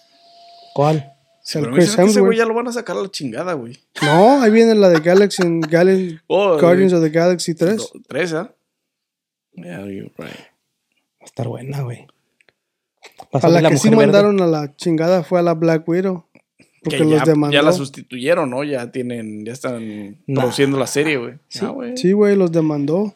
[0.74, 1.14] ¿Cuál?
[1.44, 3.54] Sí, El pero Chris que ese güey ya lo van a sacar a la chingada,
[3.54, 3.78] güey.
[4.04, 7.78] No, ahí viene la de Galaxy, Gal- Oh, Guardians of the Galaxy 3.
[7.78, 8.54] do- Tres, ¿ah?
[9.54, 10.51] Yeah, you're right.
[11.22, 12.08] Va a estar buena, güey.
[13.34, 14.04] A la que sí Verde.
[14.04, 16.26] mandaron a la chingada fue a la Black Widow.
[16.84, 17.54] Porque Que los ya, demandó.
[17.54, 18.64] ya la sustituyeron, ¿no?
[18.64, 20.42] Ya tienen, ya están Nah.
[20.42, 21.36] produciendo la serie, güey.
[21.48, 21.60] Sí.
[21.64, 21.96] Ah, güey.
[21.96, 23.14] Sí, güey, los demandó.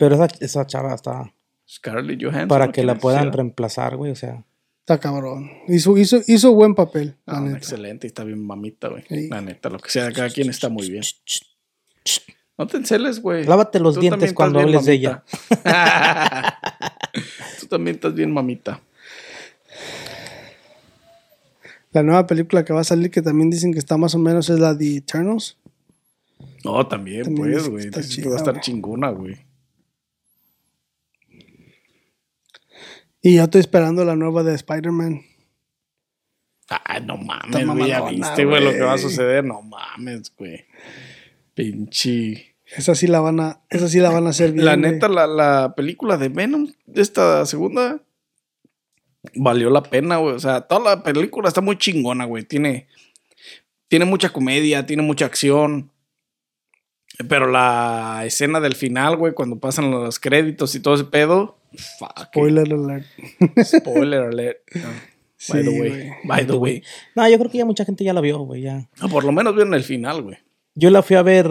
[0.00, 1.32] Pero esa, esa chava está
[1.68, 2.48] Scarlett Johansson.
[2.48, 4.10] para que la ¿Quién puedan reemplazar, güey.
[4.12, 4.44] O sea,
[4.80, 5.50] Está cabrón.
[5.68, 7.58] Hizo, hizo, hizo buen papel, la Ah, neta.
[7.58, 9.04] excelente, está bien mamita, güey.
[9.08, 9.28] Sí.
[9.28, 11.02] La neta, lo que sea, cada quien está muy bien.
[12.56, 13.44] No te enceles, güey.
[13.44, 15.24] lávate los Tú dientes cuando hables de ella.
[17.60, 18.80] Tú también estás bien mamita.
[21.92, 24.50] La nueva película que va a salir, que también dicen que está más o menos,
[24.50, 25.56] es la de Eternals.
[26.64, 27.90] No, también, También pues, está güey.
[27.90, 28.62] Que chida, va a estar güey.
[28.62, 29.36] chingona, güey.
[33.22, 35.22] Y yo estoy esperando la nueva de Spider-Man.
[36.68, 37.88] Ay, no mames, Está güey.
[37.88, 39.44] Ya viste, güey, lo que va a suceder.
[39.44, 40.66] No mames, güey.
[41.54, 42.54] Pinche.
[42.76, 44.64] Esa sí la van a, esa sí la van a hacer bien.
[44.64, 48.02] La neta, la, la película de Venom, de esta segunda,
[49.34, 50.34] valió la pena, güey.
[50.34, 52.44] O sea, toda la película está muy chingona, güey.
[52.44, 52.88] Tiene,
[53.88, 55.90] tiene mucha comedia, tiene mucha acción.
[57.28, 61.58] Pero la escena del final, güey, cuando pasan los créditos y todo ese pedo.
[61.98, 62.26] Fuck.
[62.26, 63.06] Spoiler alert.
[63.64, 64.58] Spoiler alert.
[64.74, 64.88] No.
[65.48, 66.12] By the way.
[66.24, 66.82] By the way.
[67.14, 68.62] no, yo creo que ya mucha gente ya la vio, güey.
[68.62, 68.88] Ya.
[69.00, 70.38] No, por lo menos vieron el final, güey.
[70.74, 71.50] Yo la fui a ver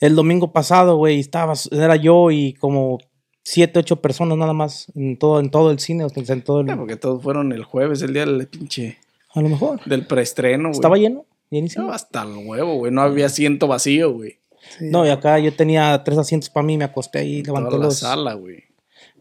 [0.00, 1.16] el domingo pasado, güey.
[1.16, 2.98] y Estaba, era yo y como
[3.42, 6.06] siete, ocho personas nada más en todo, en todo el cine.
[6.14, 8.98] en todo el- Ah, Porque todos fueron el jueves, el día del pinche.
[9.34, 9.80] a lo mejor.
[9.84, 10.74] Del preestreno, güey.
[10.78, 11.86] Estaba lleno, llenísimo.
[11.86, 12.92] No, hasta el huevo, güey.
[12.92, 14.38] No había asiento vacío, güey.
[14.78, 14.86] Sí.
[14.90, 17.84] No, y acá yo tenía tres asientos para mí, me acosté ahí, Toda levanté la
[17.86, 17.98] los.
[17.98, 18.64] sala, güey.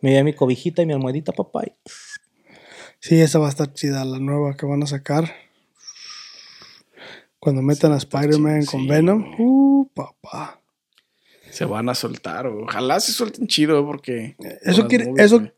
[0.02, 1.64] Me llevé mi cobijita y mi almohadita, papá.
[1.66, 1.72] y-
[3.00, 5.32] Sí, esa va a estar chida, la nueva que van a sacar.
[7.40, 9.22] Cuando metan a Spider-Man con sí, Venom.
[9.24, 9.36] güey.
[9.40, 10.60] Uh, papá.
[11.58, 12.48] Se van a soltar.
[12.48, 14.36] Ojalá se suelten chido, porque.
[14.62, 15.52] Eso quiere, movies, eso,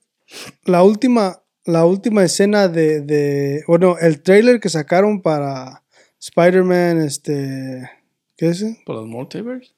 [0.66, 5.84] la última, la última escena de, de, bueno, el trailer que sacaron para
[6.20, 7.90] Spider-Man, este,
[8.38, 8.66] ¿qué es?
[8.86, 9.74] Por los multiverse.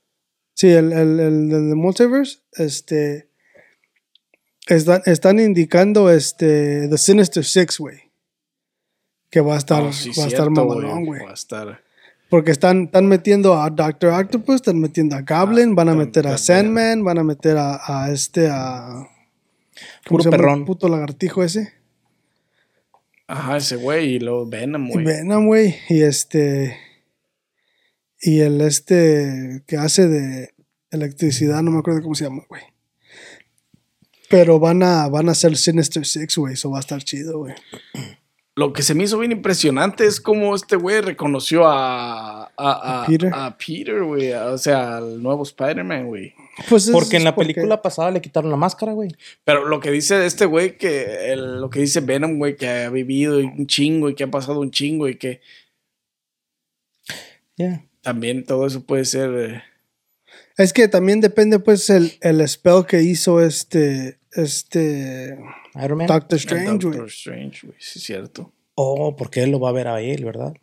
[0.53, 3.29] Sí, el, el, el, de Multiverse, este,
[4.67, 8.11] están, están indicando, este, The Sinister Six, güey.
[9.29, 11.23] Que va a estar, Oh, sí, va a estar mamalón, güey.
[11.23, 11.81] Va a estar.
[12.31, 16.27] Porque están, están metiendo a Doctor Octopus, están metiendo a Goblin, Ah, van a meter
[16.27, 16.37] a.
[16.37, 19.05] Sandman, van a meter a, a este, a...
[20.05, 20.65] Puro se llama el perrón.
[20.65, 21.73] puto lagartijo ese?
[23.27, 25.05] Ajá, ese güey y luego Venom, güey.
[25.05, 25.75] Venom, güey.
[25.89, 26.77] Y este.
[28.21, 30.53] Y el este que hace de
[30.89, 32.61] electricidad, no me acuerdo cómo se llama, güey.
[34.29, 36.53] Pero van a, van a hacer Sinister Six, güey.
[36.53, 37.55] Eso va a estar chido, güey.
[38.55, 43.03] Lo que se me hizo bien impresionante es cómo este güey reconoció a, a, a,
[43.03, 43.31] A Peter.
[43.33, 44.33] a Peter, güey.
[44.33, 46.33] O sea, al nuevo Spider-Man, güey.
[46.67, 49.15] Pues es- Porque en la porque- película pasada le quitaron la máscara, güey.
[49.45, 52.89] Pero lo que dice este güey, que el- lo que dice Venom, güey, que ha
[52.89, 55.39] vivido un chingo y que ha pasado un chingo y que
[57.57, 57.85] Ya.
[58.01, 59.29] también todo eso puede ser.
[59.33, 59.63] eh,
[60.57, 64.19] Es que también depende, pues, el, el spell que hizo este.
[64.33, 65.37] Este.
[65.83, 66.07] Iron Man.
[66.07, 67.07] Doctor Strange, Doctor güey.
[67.07, 68.51] Strange, güey, sí es cierto.
[68.75, 70.53] Oh, porque él lo va a ver a él, ¿verdad?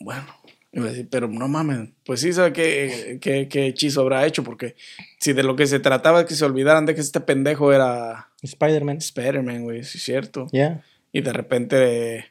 [0.00, 0.26] Bueno,
[0.72, 1.90] iba a decir, pero no mames.
[2.04, 4.74] Pues sí, sabe qué, qué, qué hechizo habrá hecho, porque
[5.18, 8.30] si de lo que se trataba es que se olvidaran de que este pendejo era
[8.42, 8.98] Spider-Man.
[8.98, 10.46] Spider-Man, güey, sí es cierto.
[10.52, 10.82] Ya.
[11.12, 12.26] Y de repente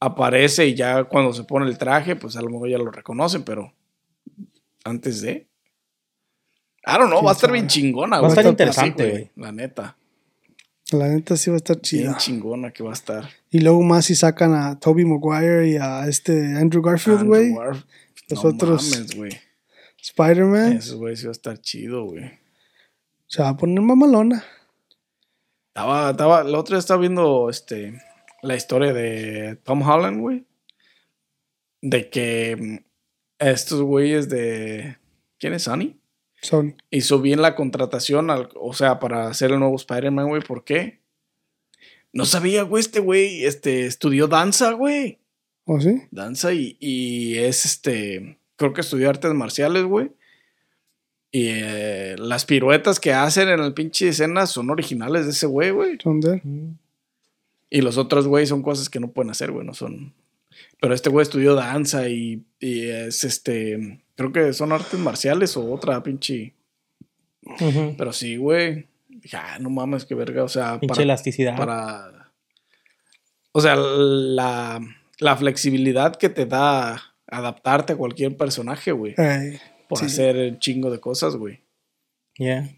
[0.00, 3.42] aparece y ya cuando se pone el traje, pues a lo mejor ya lo reconocen,
[3.44, 3.72] pero
[4.84, 5.46] antes de.
[6.88, 8.30] I don't know, va a estar bien chingona, Va a güey.
[8.32, 9.30] estar interesante, güey.
[9.36, 9.96] La neta.
[10.92, 12.16] La neta sí va a estar Bien chida.
[12.16, 13.28] chingona que va a estar.
[13.50, 17.52] Y luego más si sacan a Toby Maguire y a este Andrew Garfield, güey.
[18.28, 19.06] Los no otros-.
[20.00, 20.74] Spider-Man.
[20.74, 22.30] Ese güey sí va a estar chido, güey.
[23.26, 24.44] Se va a poner mamalona.
[25.68, 28.00] Estaba, estaba, el otro día estaba viendo este,
[28.42, 30.46] la historia de Tom Holland, güey.
[31.82, 32.84] De que mm,
[33.40, 34.96] estos güeyes de.
[35.38, 35.98] ¿Quién es Sonny?
[36.42, 36.74] Sony.
[36.90, 40.42] Hizo bien la contratación, al- o sea, para hacer el nuevo Spider-Man, güey.
[40.42, 41.00] ¿Por qué?
[42.12, 45.18] No sabía, güey, este güey este, estudió danza, güey.
[45.64, 46.02] ¿O sí?
[46.10, 48.38] Danza y, y es este.
[48.56, 50.10] Creo que estudió artes marciales, güey.
[51.32, 55.70] Y eh, las piruetas que hacen en el pinche escena son originales de ese güey,
[55.72, 55.98] güey.
[56.02, 56.40] Son de.
[57.68, 60.14] Y los otros, güey, son cosas que no pueden hacer, güey, no son.
[60.80, 64.00] Pero este güey estudió danza y, y es este.
[64.16, 66.54] Creo que son artes marciales o otra pinche.
[67.96, 68.86] Pero sí, güey.
[69.32, 70.42] Ah, no mames, qué verga.
[70.44, 71.56] O sea, Pinche para, elasticidad.
[71.56, 72.32] para.
[73.52, 74.80] O sea, la,
[75.18, 79.14] la flexibilidad que te da adaptarte a cualquier personaje, güey.
[79.16, 79.58] Ey,
[79.88, 80.06] Por sí.
[80.06, 81.60] hacer el chingo de cosas, güey.
[82.38, 82.68] Ya.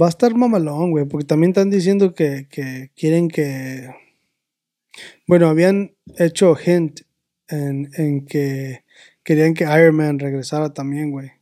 [0.00, 3.88] Va a estar mamalón, güey, porque también están diciendo que, que quieren que...
[5.26, 7.00] Bueno, habían hecho hint
[7.48, 8.84] en, en que
[9.26, 11.32] querían que Iron Man regresara también, güey.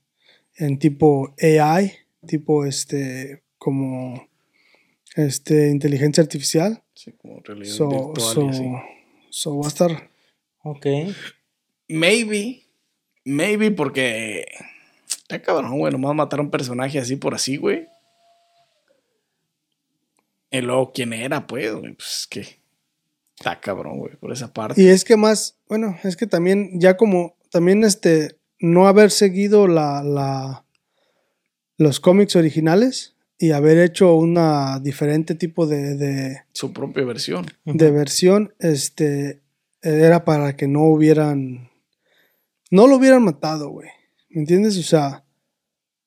[0.56, 1.92] En tipo AI,
[2.26, 4.26] tipo este, como
[5.14, 6.82] este, inteligencia artificial.
[6.94, 8.72] Sí, como realidad So, virtual so, y así.
[9.28, 10.10] so va a estar...
[10.62, 10.86] Ok.
[11.88, 12.62] Maybe.
[13.24, 14.46] Maybe porque.
[15.06, 15.92] Está cabrón, güey.
[15.92, 17.86] Nomás matar a un personaje así por así, güey.
[20.50, 21.70] Y luego, ¿quién era, pues?
[21.74, 21.92] güey?
[21.92, 22.64] Pues es que.
[23.38, 24.80] Está cabrón, güey, por esa parte.
[24.80, 29.68] Y es que más, bueno, es que también, ya como, también este, no haber seguido
[29.68, 30.64] la, la,
[31.78, 37.46] los cómics originales y haber hecho una diferente tipo de, de, Su propia versión.
[37.64, 39.40] de versión, este,
[39.82, 41.70] era para que no hubieran,
[42.72, 43.88] no lo hubieran matado, güey.
[44.30, 44.76] ¿Me entiendes?
[44.76, 45.24] O sea,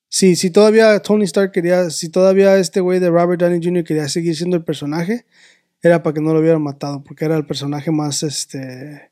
[0.09, 3.85] si, si todavía Tony Stark quería, si todavía este güey de Robert Downey Jr.
[3.85, 5.25] quería seguir siendo el personaje,
[5.81, 9.11] era para que no lo hubieran matado, porque era el personaje más, este,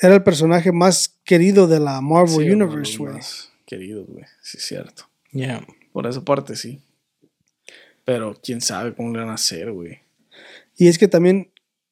[0.00, 3.12] era el personaje más querido de la Marvel Sí, Universe, güey.
[3.14, 4.24] más Queridos, güey.
[4.42, 5.04] Sí, es cierto.
[5.32, 5.64] Ya.
[5.92, 6.80] Por esa parte, sí.
[8.04, 9.98] Pero quién sabe cómo le van a hacer, güey.
[10.76, 11.50] Y es que también,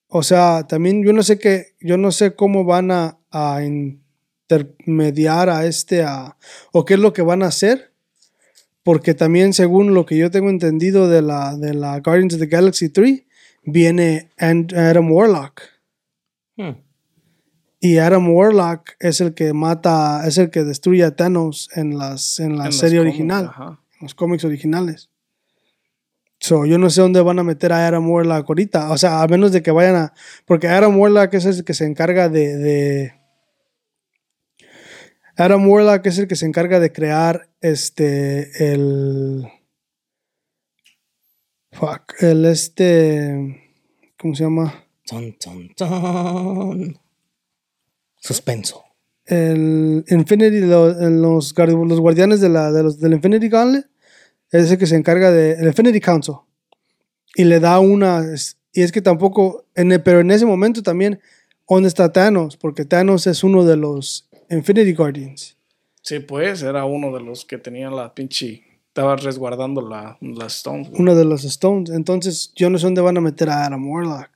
[0.09, 5.51] o sea, también yo no sé qué, yo no sé cómo van a, a intermediar
[5.51, 6.37] a este, a,
[6.73, 7.93] o qué es lo que van a hacer,
[8.83, 12.47] porque también según lo que yo tengo entendido de la, de la Guardians of the
[12.47, 13.23] Galaxy 3,
[13.65, 15.61] viene And- Adam Warlock.
[16.57, 16.71] Hmm.
[17.81, 22.41] Y Adam Warlock es el que mata, es el que destruye a Thanos en, las,
[22.41, 23.81] en la En serie original, Ajá.
[23.93, 25.11] en los cómics originales.
[26.41, 28.91] So, yo no sé dónde van a meter a Adam Warlock ahorita.
[28.91, 30.13] O sea, a menos de que vayan a.
[30.45, 32.57] Porque Adam Warlock es el que se encarga de.
[32.57, 33.15] de
[35.37, 38.73] Adam Warlock es el que se encarga de crear este.
[38.73, 39.49] El.
[41.73, 42.23] Fuck.
[42.23, 43.61] El este.
[44.17, 44.85] ¿Cómo se llama?
[45.07, 46.99] Ton, ton, ton.
[48.21, 48.83] Suspenso.
[49.27, 50.61] El Infinity.
[50.61, 53.87] lo- los, los guardianes de la, de los, del Infinity Gauntlet.
[54.51, 55.53] Es el que se encarga de.
[55.53, 56.35] El Infinity Council.
[57.35, 58.25] Y le da una.
[58.73, 59.67] Y es que tampoco.
[59.75, 61.21] En el- pero en ese momento también.
[61.69, 62.57] ¿Dónde está Thanos?
[62.57, 65.59] Porque Thanos es uno de los Infinity Guardians.
[66.01, 68.63] Sí, pues era uno de los que tenían la pinche.
[68.87, 70.89] Estaba resguardando la, las Stones.
[70.99, 71.91] Uno de los Stones.
[71.91, 74.31] Entonces, yo no sé dónde van a meter a Adam Warlock.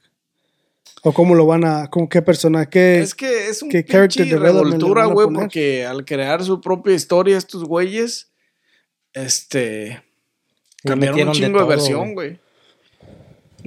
[1.04, 1.88] O cómo lo van a.
[1.88, 2.66] Con qué persona.
[2.66, 6.94] Qué, Es que es un ¿Qué character pinche revoltura, güey, porque al crear su propia
[6.94, 8.30] historia estos güeyes,
[9.12, 10.02] este,
[10.84, 12.38] cambiaron un chingo de, todo, versión, güey.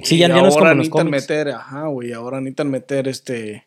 [0.02, 1.22] Sí, Y ya, ya no es como los necesitan cómics.
[1.22, 3.66] meter, ajá, güey, ahora necesitan meter este.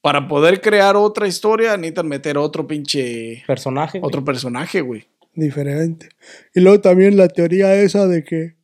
[0.00, 3.42] Para poder crear otra historia, necesitan meter otro pinche.
[3.46, 4.00] Personaje.
[4.02, 5.06] Otro personaje, güey.
[5.34, 6.08] Diferente.
[6.54, 8.56] Y luego también la teoría esa de que.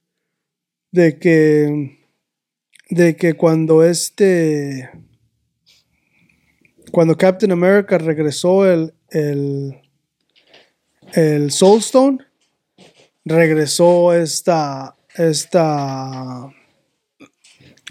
[0.91, 2.00] De que.
[2.91, 4.91] De que cuando este.
[6.91, 8.93] Cuando Captain America regresó el.
[9.11, 9.81] El.
[11.13, 12.19] El Soulstone.
[13.25, 14.97] Regresó esta.
[15.15, 16.53] Esta.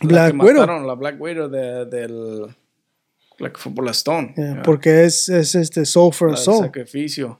[0.01, 0.59] La Black que Widow.
[0.61, 2.55] mataron, la Black Widow de- del.
[3.37, 4.33] La que fue por la Stone.
[4.35, 6.65] Yeah, ya, Porque es, es este Soul for la Soul.
[6.65, 7.39] sacrificio.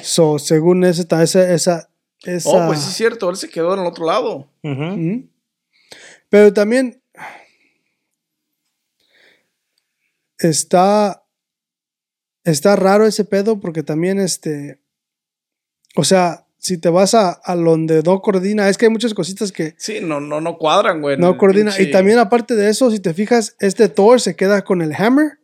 [0.00, 1.22] So, según ese, esa,
[1.52, 1.88] esa,
[2.24, 4.48] esa- Oh, pues es cierto, él se quedó en el otro lado.
[4.62, 4.82] Ujú.
[4.84, 5.28] Ujú.
[6.32, 7.02] Pero también
[10.38, 11.22] está
[12.44, 14.80] está raro ese pedo porque también este
[15.94, 19.52] o sea, si te vas a, a donde no coordina, es que hay muchas cositas
[19.52, 21.18] que Sí, no, no, no cuadran, güey.
[21.18, 21.70] no coordina.
[21.70, 24.94] pinche- Y también aparte de eso, si te fijas, este Thor se queda con el
[24.94, 25.38] hammer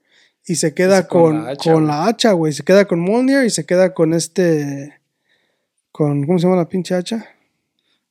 [0.46, 1.86] y se queda con con, la hacha, con güey.
[1.86, 2.52] la hacha, güey.
[2.54, 4.98] Se queda con Mjolnir y se queda con este
[5.92, 7.26] con ¿cómo se llama la pinche hacha?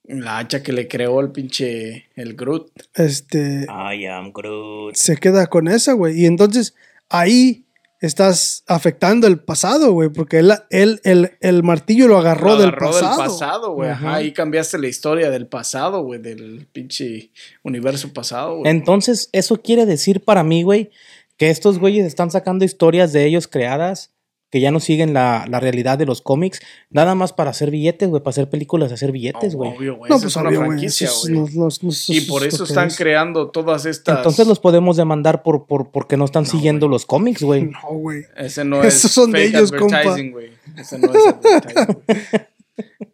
[0.08, 2.08] La hacha que le creó el pinche.
[2.16, 2.72] El Groot.
[2.96, 4.96] Este I am Groot.
[4.96, 6.22] se queda con esa, güey.
[6.22, 6.76] Y entonces
[7.10, 7.66] ahí
[8.00, 12.70] estás afectando el pasado, güey, porque él, él- el, el martillo lo agarró, Lo del
[12.70, 13.18] agarró pasado.
[13.18, 13.90] pasado, güey.
[13.90, 14.08] Ajá.
[14.10, 16.22] Ajá, ahí cambiaste la historia del pasado, güey.
[16.22, 17.32] Del pinche
[17.64, 18.70] universo pasado, güey.
[18.72, 20.92] Entonces, eso quiere decir para mí, güey,
[21.38, 24.12] que estos güeyes están sacando historias de ellos creadas
[24.50, 28.08] que ya no siguen la, la realidad de los cómics, nada más para hacer billetes,
[28.10, 29.72] güey, para hacer películas, hacer billetes, güey.
[29.76, 30.10] Obvio, güey.
[30.10, 30.70] No, esa pues es una obvio, güey.
[30.72, 31.34] franquicia, güey.
[31.34, 32.98] no- no- no- eso Y por eso están es.
[32.98, 34.18] creando todas estas.
[34.18, 37.64] Entonces los podemos demandar por, por porque no están siguiendo los cómics, güey.
[37.84, 38.24] No, güey.
[38.38, 39.98] Ese no Esos es son de fake ellos, compa.
[40.00, 40.52] advertising, güey.
[40.78, 41.98] Ese no es advertising.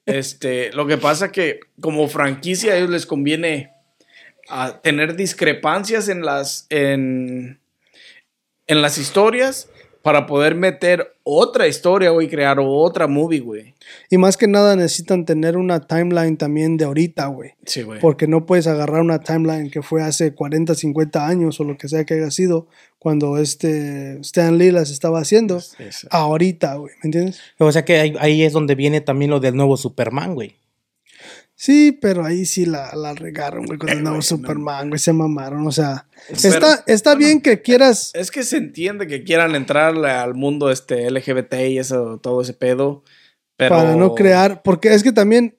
[0.05, 3.71] Este, lo que pasa que como franquicia a ellos les conviene
[4.49, 7.59] a tener discrepancias en las en,
[8.67, 9.69] en las historias
[10.01, 13.73] para poder meter otra historia, güey, crear otra movie, güey.
[14.09, 17.51] Y más que nada necesitan tener una timeline también de ahorita, güey.
[17.65, 17.99] Sí, güey.
[18.01, 21.87] Porque no puedes agarrar una timeline que fue hace 40, 50 años o lo que
[21.87, 22.67] sea que haya sido
[22.99, 25.57] cuando este Stan Lee las estaba haciendo.
[25.57, 27.39] Es- Ahorita, güey, ¿me entiendes?
[27.57, 30.57] O sea que ahí, ahí es donde viene también lo del nuevo Superman, güey.
[31.65, 34.35] Sí, pero ahí sí la, la regaron, güey, con el nuevo güey, no.
[34.37, 36.07] Superman, güey, se mamaron, o sea,
[36.41, 40.69] Pero- está, está bien que quieras, Es que se entiende que quieran entrar al mundo
[40.69, 43.05] este LGBT y eso, todo ese pedo.
[43.55, 43.69] Pero...
[43.77, 45.55] para no crear, porque es que también,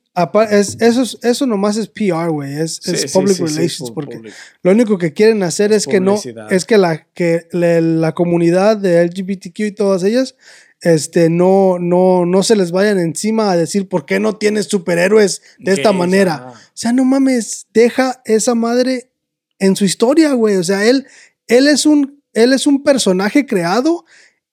[0.51, 3.55] es, eso, es- eso nomás es PR, güey, es, Sí, es sí, public sí, sí,
[3.57, 4.35] relations, porque public.
[4.63, 8.77] lo único que quieren hacer es que no, es que la, que le- la comunidad
[8.77, 10.37] de LGBTQ y todas ellas,
[10.81, 15.43] este, no, no, no se les vayan encima a decir por qué no tienes superhéroes
[15.59, 16.53] de esta manera.
[16.53, 19.11] O sea, no mames, deja esa madre
[19.59, 20.57] en su historia, güey.
[20.57, 21.07] O sea, él,
[21.47, 24.05] él, es un, él es un personaje creado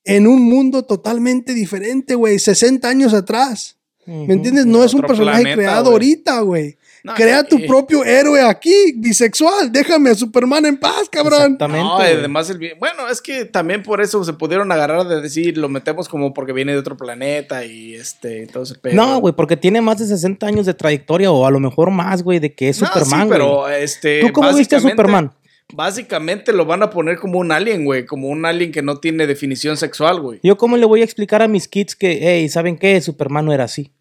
[0.03, 2.39] en un mundo totalmente diferente, güey.
[2.39, 3.77] 60 años atrás.
[4.05, 4.65] ¿Me entiendes?
[4.65, 6.77] No es un personaje planeta, creado ahorita, güey.
[7.03, 9.71] No, Crea tu propio héroe aquí, bisexual.
[9.71, 11.53] Déjame a Superman en paz, cabrón.
[11.53, 11.83] Exactamente.
[11.83, 15.67] No, además el bueno, es que también por eso se pudieron agarrar de decir, lo
[15.67, 18.93] metemos como porque viene de otro planeta y este, todo ese pedo.
[18.93, 22.21] No, güey, porque tiene más de 60 años de trayectoria o a lo mejor más,
[22.21, 24.21] güey, de que es No, Superman, sí, pero este.
[24.21, 25.31] ¿Tú cómo viste a básicamente- Superman?
[25.73, 29.25] Básicamente lo van a poner como un alien, güey, como un alien que no tiene
[29.25, 30.39] definición sexual, güey.
[30.43, 32.99] Yo cómo le voy a explicar a mis kids que, hey, ¿saben qué?
[32.99, 33.91] Superman no era así.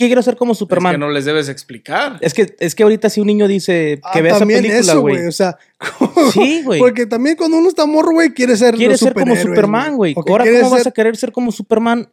[0.00, 0.92] Que quiero ser como Es Superman.
[0.92, 2.16] que no les debes explicar.
[2.22, 5.26] Es que, es que ahorita si un niño dice que Ah, vea esa película, güey.
[5.26, 5.58] O sea,
[6.32, 6.80] Sí, güey.
[6.80, 10.14] Porque también cuando uno está morro, güey, quiere ser Quiere ser como Superman, güey.
[10.26, 12.10] Ahora, ¿cómo vas a querer ser como Superman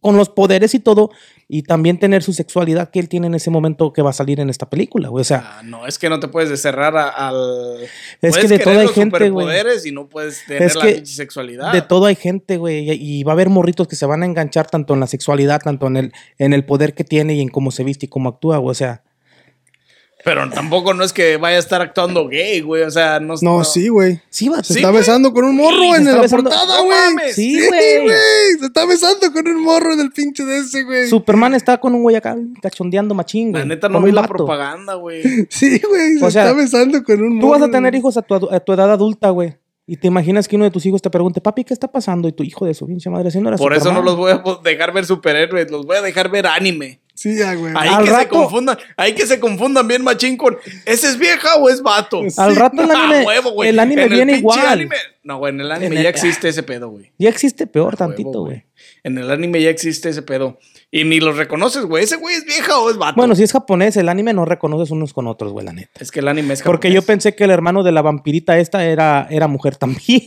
[0.00, 1.10] con los poderes y todo?
[1.52, 4.38] Y también tener su sexualidad que él tiene en ese momento que va a salir
[4.38, 5.22] en esta película, güey.
[5.22, 7.78] O sea, Ah, no, es que no te puedes cerrar a- al.
[8.22, 9.48] Es que de todo hay gente, güey.
[9.84, 11.72] y no puedes tener Es la que sexualidad.
[11.72, 12.88] de todo hay gente, güey.
[12.92, 15.60] Y y va a haber morritos que se van a enganchar tanto en la sexualidad,
[15.60, 18.28] tanto en el, en el poder que tiene y en cómo se viste y cómo
[18.28, 18.70] actúa, güey.
[18.70, 19.02] O sea,
[20.24, 22.82] Pero tampoco no es que vaya a estar actuando gay, güey.
[22.82, 23.34] O sea, no.
[23.40, 24.20] No, sí, güey.
[24.28, 24.62] sí, va.
[24.62, 25.00] Se Sí, está güey.
[25.00, 27.32] besando con un morro Sí, en la besando- portada, ¡No güey.
[27.32, 28.08] Sí, güey.
[28.58, 31.08] Se está besando con un morro en el pinche de ese, güey.
[31.08, 33.62] Superman está con un güey acá cachondeando machín, güey.
[33.62, 35.22] La neta no vi la propaganda, güey.
[35.50, 36.18] Sí, güey.
[36.18, 37.40] Se O sea, está besando con un morro.
[37.40, 39.56] Tú vas a tener hijos a tu, adu- a tu edad adulta, güey.
[39.86, 42.28] Y te imaginas que uno de tus hijos te pregunte, papi, ¿qué está pasando?
[42.28, 44.30] Y tu hijo de su pinche madre, si no era Por eso no los voy
[44.30, 47.00] a dejar ver superhéroes, los voy a dejar ver anime.
[47.20, 47.74] Sí, ya, güey.
[47.76, 50.56] Ahí Al que se confundan, ahí que se confundan bien machín con
[50.86, 52.22] ¿ese es vieja o es vato?
[52.38, 53.68] Al rato el Ah, anime, huevo, güey.
[53.68, 54.66] el anime En viene igual.
[54.66, 57.12] anime- no, güey, en el anime En el- ya existe ese pedo, güey.
[57.18, 58.64] Ya existe peor huevo, tantito, güey.
[59.04, 60.58] En el anime ya existe ese pedo.
[60.90, 62.04] Y ni los reconoces, güey.
[62.04, 63.16] ¿Ese güey es vieja o es vato?
[63.16, 65.90] Bueno, si es japonés, el anime no reconoces unos con otros, güey, la neta.
[66.00, 67.06] Es que el anime es Porque yo japonés.
[67.06, 70.26] pensé que el hermano de la vampirita esta era, era mujer también.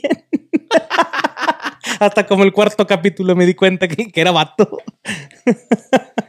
[2.00, 4.78] Hasta como el cuarto capítulo me di cuenta que, que era vato.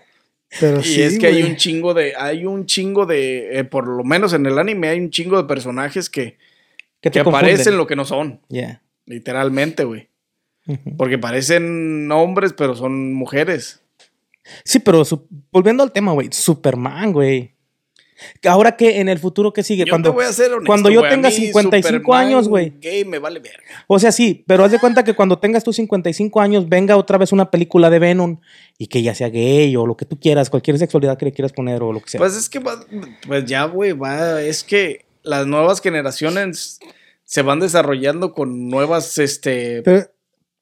[0.60, 2.14] Pero Y sí, es que hay un chingo de.
[2.16, 3.58] Hay un chingo de.
[3.58, 6.36] eh, por lo menos en el anime hay un chingo de personajes que,
[7.00, 8.40] Que, que aparecen lo que no son.
[8.48, 8.82] Yeah.
[9.06, 10.08] Literalmente, güey.
[10.96, 13.82] Porque parecen hombres, pero son mujeres.
[14.64, 15.02] Sí, pero
[15.50, 16.28] volviendo al tema, güey.
[16.30, 17.53] Superman, güey.
[18.44, 19.84] Ahora que en el futuro, ¿qué sigue?
[19.84, 22.48] Yo cuando, te voy a ser honesto, cuando yo a tenga mí 55 Superman años,
[22.48, 22.72] güey.
[23.06, 23.58] Me vale verga.
[23.86, 27.18] O sea, sí, pero haz de cuenta que cuando tengas tus 55 años, venga otra
[27.18, 28.38] vez una película de Venom
[28.78, 31.52] y que ya sea gay o lo que tú quieras, cualquier sexualidad que le quieras
[31.52, 32.18] poner o lo que sea.
[32.18, 32.84] Pues es que va-
[33.26, 36.78] pues ya, güey, va, es que las nuevas generaciones
[37.24, 40.06] se van desarrollando con nuevas este Pero,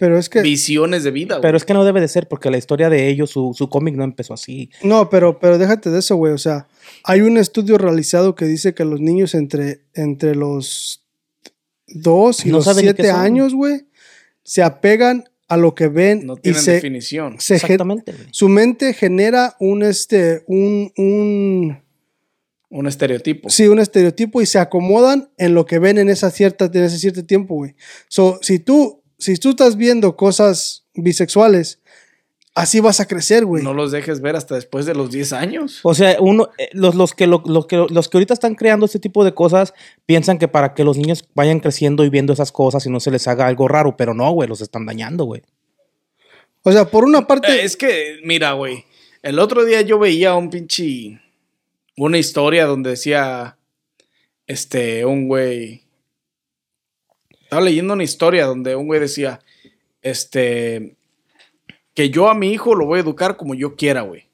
[0.03, 0.43] pero es que.
[0.43, 1.43] visiones de vida, güey.
[1.43, 3.95] pero es que no debe de ser porque la historia de ellos, su, su cómic
[3.95, 4.69] no empezó así.
[4.83, 6.33] No, pero, pero déjate de eso, güey.
[6.33, 6.67] O sea,
[7.05, 11.05] hay un estudio realizado que dice que los niños entre, entre los
[11.87, 13.21] 2 y No los saben ni qué 7 son.
[13.21, 13.83] años, güey,
[14.43, 17.37] se apegan a lo que ven no y tienen se, definición.
[17.39, 18.27] se Exactamente, güey.
[18.33, 21.79] su mente genera un este un, un
[22.71, 23.51] Un estereotipo.
[23.51, 26.99] sí, un estereotipo y se acomodan en lo que ven en esa cierta en ese
[26.99, 27.77] cierto tiempo, güey.
[28.09, 31.81] So, si tú si tú estás viendo cosas bisexuales,
[32.55, 33.63] así vas a crecer, güey.
[33.65, 35.81] No los dejes ver hasta después de los 10 años.
[35.83, 38.85] O sea, uno, eh, los, los, que, lo- los, que, los que ahorita están creando
[38.87, 39.73] este tipo de cosas
[40.05, 43.11] piensan que para que los niños vayan creciendo y viendo esas cosas y no se
[43.11, 45.43] les haga algo raro, pero no, güey, los están dañando, güey.
[46.65, 48.85] O sea, por una parte Eh, es que, mira, güey.
[49.23, 51.21] El otro día yo veía un pinche.
[51.97, 53.57] Una historia donde decía.
[54.47, 55.82] Este, un güey.
[57.53, 59.41] Estaba leyendo una historia donde un güey decía.
[60.01, 60.97] Este.
[61.93, 64.27] Que yo a mi hijo lo voy a educar como yo quiera, güey.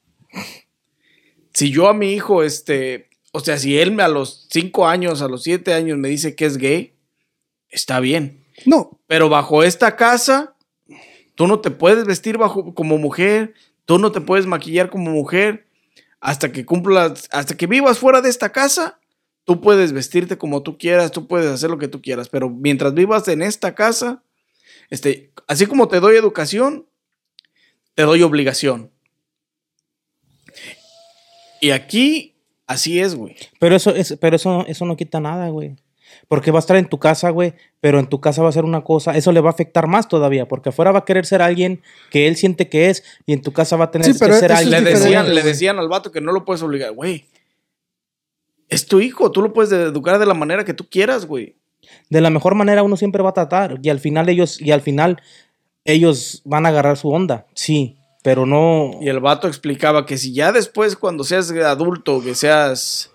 [1.53, 3.09] Si yo a mi hijo, este.
[3.33, 6.45] O sea, si él a los 5 años, a los 7 años me dice que
[6.45, 6.93] es gay,
[7.67, 8.45] está bien.
[8.65, 10.55] no, Pero bajo esta casa,
[11.35, 13.53] tú no te puedes vestir bajo, como mujer,
[13.83, 15.67] tú no te puedes maquillar como mujer.
[16.21, 18.98] Hasta que cumplas, hasta que vivas fuera de esta casa,
[19.49, 22.29] tú puedes vestirte como tú quieras, tú puedes hacer lo que tú quieras.
[22.29, 24.21] Pero mientras vivas en esta casa,
[24.91, 26.85] este, así como te doy educación,
[27.95, 28.91] te doy obligación.
[31.61, 32.35] Y aquí,
[32.67, 33.35] así es, güey.
[33.59, 35.77] Pero eso, es, pero eso, eso no quita nada, güey.
[36.27, 38.65] Porque va a estar en tu casa, güey, pero en tu casa va a ser
[38.65, 41.41] una cosa, eso le va a afectar más todavía, porque afuera va a querer ser
[41.41, 41.81] alguien
[42.11, 44.35] que él siente que es y en tu casa va a tener Sí, que pero
[44.35, 44.79] ser es Le alguien.
[44.85, 47.25] diferente, decían, le decían al vato que no lo puedes obligar, güey.
[48.69, 51.55] Es tu hijo, tú lo puedes educar de la manera que tú quieras, güey.
[52.09, 54.81] De la mejor manera uno siempre va a tratar y al final ellos y al
[54.81, 55.21] final
[55.85, 60.33] ellos van a agarrar su onda, sí, pero no Y el vato explicaba que si
[60.33, 63.11] ya después, cuando seas adulto, que seas.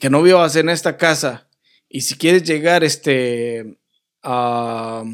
[0.00, 1.46] que no vivas en esta casa,
[1.88, 3.78] y si quieres llegar, este.
[4.22, 5.04] a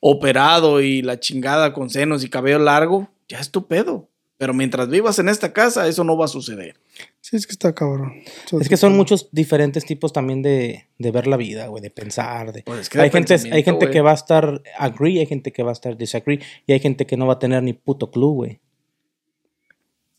[0.00, 4.08] operado y la chingada con senos y cabello largo, ya es tu pedo.
[4.38, 6.76] Pero mientras vivas en esta casa, eso no va a suceder.
[7.20, 8.22] Sí es que está cabrón.
[8.60, 12.52] Es que son muchos diferentes tipos también de, de ver la vida, güey, de pensar.
[12.52, 12.62] De...
[12.62, 15.62] Pues es que hay, gente, hay gente que va a estar agree, hay gente que
[15.62, 18.34] va a estar disagree, y hay gente que no va a tener ni puto clue,
[18.34, 18.60] güey.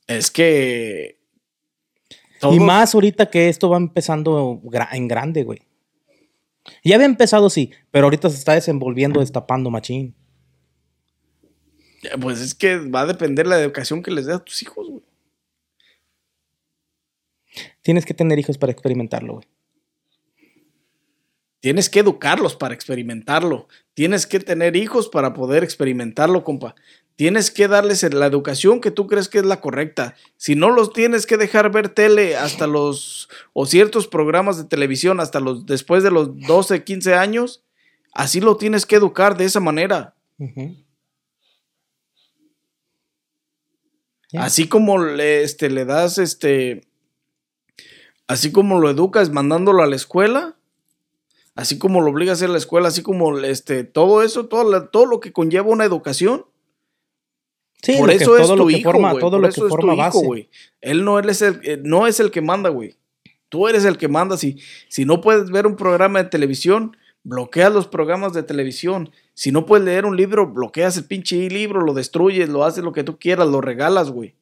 [0.08, 1.20] Es que.
[2.44, 5.60] Y más ahorita que esto va empezando en grande, güey.
[6.84, 10.16] Ya había empezado, sí, pero ahorita se está desenvolviendo, destapando machín.
[12.20, 15.04] Pues es que va a depender la educación que les des a tus hijos, güey.
[17.82, 19.48] Tienes que tener hijos para experimentarlo, güey.
[21.62, 23.68] Tienes que educarlos para experimentarlo.
[23.94, 26.76] Tienes que tener hijos para poder experimentarlo, compa.
[27.16, 30.16] Tienes que darles la educación que tú crees que es la correcta.
[30.38, 35.20] Si no los tienes que dejar ver tele hasta los o ciertos programas de televisión
[35.20, 37.64] hasta los después de los 12, 15 años,
[38.12, 40.16] así lo tienes que educar de esa manera.
[44.34, 46.88] Así como le, este, le das este.
[48.32, 50.56] Así como lo educas mandándolo a la escuela.
[51.56, 54.70] Así como lo obligas a ir a la escuela, así como este, todo eso, todo,
[54.72, 56.46] la- todo lo que conlleva una educación.
[57.82, 60.20] Sí, por eso es todo tu lo que hijo, forma, todo lo que forma base.
[60.82, 62.96] Él no, él es el, eh, no es el que manda, güey.
[63.50, 64.38] Tú eres el que manda.
[64.38, 69.12] Si, si no puedes ver un programa de televisión, bloqueas los programas de televisión.
[69.34, 72.94] Si no puedes leer un libro, bloqueas el pinche libro, lo destruyes, lo haces lo
[72.94, 74.36] que tú quieras, lo regalas, güey.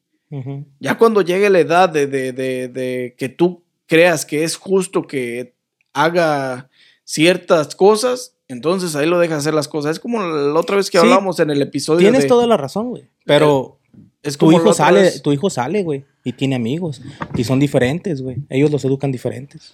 [0.80, 5.06] Ya cuando llegue la edad de, de- de- de que tú creas que es justo
[5.08, 5.56] que
[5.94, 6.70] haga
[7.04, 9.94] ciertas cosas, entonces ahí lo dejas hacer las cosas.
[9.94, 12.28] Es como la otra vez que Sí, hablamos en el episodio Tienes de...
[12.30, 13.10] toda la razón, güey.
[13.26, 13.80] Pero
[14.24, 15.22] Es Tu como la hijo sale, vez.
[15.22, 17.02] tu hijo sale, güey, y tiene amigos.
[17.36, 18.38] Y son diferentes, güey.
[18.50, 19.74] Ellos los educan diferentes.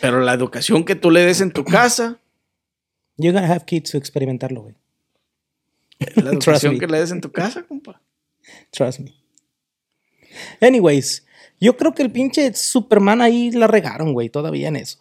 [0.00, 2.18] Pero la educación que tú le des en tu casa,
[3.16, 4.74] You're gonna have kids to experimentarlo, güey.
[6.00, 8.00] es la educación que le des en tu casa, compa.
[8.72, 9.14] Trust me.
[10.60, 11.24] Anyways,
[11.64, 14.98] yo creo que el pinche Superman ahí la regaron, güey, todavía en eso.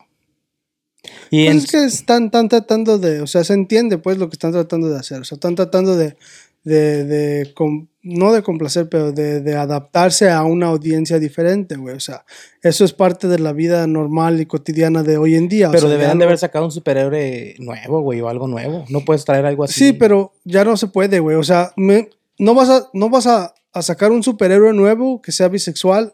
[1.29, 4.29] Y en, Pues es que están, están tratando de, o sea, se entiende pues lo
[4.29, 6.15] que están tratando de hacer, o sea, están tratando de,
[6.63, 11.95] de, de com- no de complacer, pero de, de adaptarse a una audiencia diferente, güey,
[11.95, 12.23] o sea,
[12.61, 15.67] eso es parte de la vida normal y cotidiana de hoy en día.
[15.67, 18.85] o pero sea, deberían de haber sacado un superhéroe nuevo, güey, o algo nuevo.
[18.89, 19.73] No puedes traer algo así.
[19.87, 22.09] Sí, pero ya no se puede, güey, o sea, me-
[22.39, 26.13] no vas, a, no vas a, a sacar un superhéroe nuevo que sea bisexual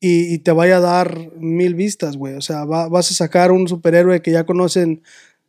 [0.00, 3.52] y, y te vaya a dar mil vistas, güey, o sea, va- vas a sacar
[3.52, 5.02] un superhéroe que ya conocen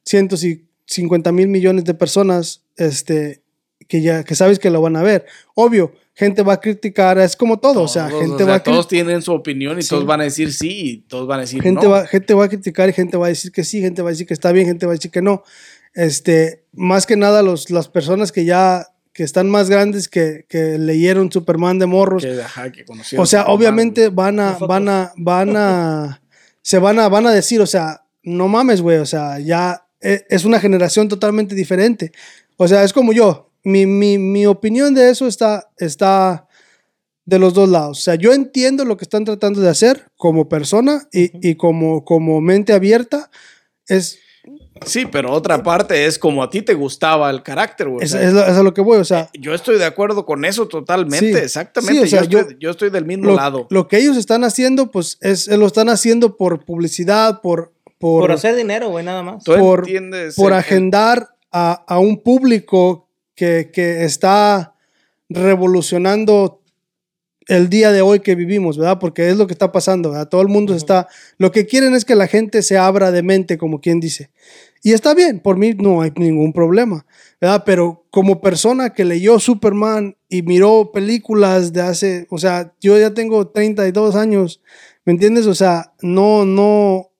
[0.06, 3.42] cientos y cincuenta mil millones de personas, este,
[3.88, 5.26] que ya, que sabes que lo van a ver.
[5.56, 8.64] Obvio, gente va a criticar, es como todo, o sea, gente o sea, va a
[8.64, 9.90] todos tienen su opinión y Sí.
[9.90, 11.92] todos van a decir sí y todos van a decir gente, no.
[11.92, 14.12] va, gente va a criticar y gente va a decir que sí, gente va a
[14.12, 15.44] decir que está bien, gente va a decir que no.
[15.94, 20.78] Este, más que nada los, las personas que ya que están más grandes que, que
[20.78, 22.24] leyeron Superman de morros.
[22.24, 26.22] Que, ajá, que conocieron o sea, Superman, obviamente van a, van a, van a,
[26.62, 30.26] se van a, van a decir, o sea, no mames, güey, o sea, ya e-
[30.30, 32.12] es una generación totalmente diferente.
[32.58, 33.50] O sea, es como yo.
[33.64, 36.48] Mi, mi, mi opinión de eso está, está
[37.26, 38.00] de los dos lados.
[38.00, 42.04] O sea, yo entiendo lo que están tratando de hacer como persona y, y como,
[42.04, 43.30] como mente abierta.
[43.88, 44.18] Es,
[44.86, 48.02] Sí, pero otra parte es como a ti te gustaba el carácter, güey.
[48.02, 48.98] o es, sea, es lo- es a lo que voy.
[48.98, 51.38] O sea, yo estoy de acuerdo con eso totalmente, Sí.
[51.44, 52.08] exactamente.
[52.08, 53.68] Sí, o sea, yo, estoy, yo- yo estoy del mismo lo, lado.
[53.70, 58.32] lo que ellos están haciendo, pues es, lo están haciendo por publicidad, por, por, Por
[58.32, 59.44] hacer dinero, güey, nada más.
[59.44, 60.36] Tú por- entiendes.
[60.36, 64.74] por el- agendar a, a un público que, que está
[65.30, 66.61] revolucionando
[67.52, 68.98] el día de hoy que vivimos, ¿verdad?
[68.98, 70.30] Porque es lo que está pasando, ¿verdad?
[70.30, 71.08] Todo el mundo está...
[71.38, 74.32] Lo que quieren es que la gente se abra de mente, como quien dice.
[74.84, 77.06] Y está bien, por mí no hay ningún problema,
[77.40, 77.64] ¿verdad?
[77.66, 83.14] Pero como persona que leyó Superman y miró películas de hace, o sea, yo ya
[83.14, 84.62] tengo 32 años,
[85.06, 85.46] ¿me entiendes?
[85.46, 87.12] O sea, no, no,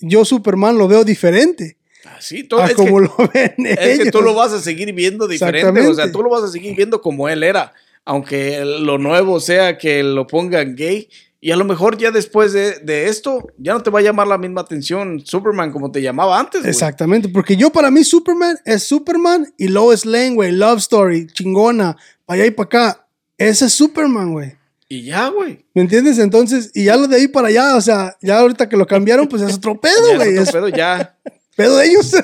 [0.00, 1.78] yo Superman lo veo diferente
[2.20, 4.04] Sí, todo, a es, como que, lo ven es ellos.
[4.04, 5.86] que tú lo vas a seguir viendo diferente.
[5.86, 7.72] O sea, tú lo vas a seguir viendo como él era.
[8.04, 11.08] Aunque lo nuevo sea que lo pongan gay.
[11.42, 14.26] Y a lo mejor ya después de, de esto, ya no te va a llamar
[14.26, 16.60] la misma atención Superman como te llamaba antes.
[16.60, 16.70] güey.
[16.70, 21.96] Exactamente, porque yo para mí Superman es Superman y Lois Lane, güey, Love Story, chingona,
[22.26, 23.06] para allá y para acá.
[23.38, 24.52] Ese es Superman, güey.
[24.86, 25.64] Y ya, güey.
[25.72, 26.18] ¿Me entiendes?
[26.18, 29.26] Entonces, y ya lo de ahí para allá, o sea, ya ahorita que lo cambiaron,
[29.28, 30.30] pues es otro pedo, Ya, güey.
[30.30, 31.16] otro Es pedo, ya.
[31.56, 32.12] Pedo de ellos.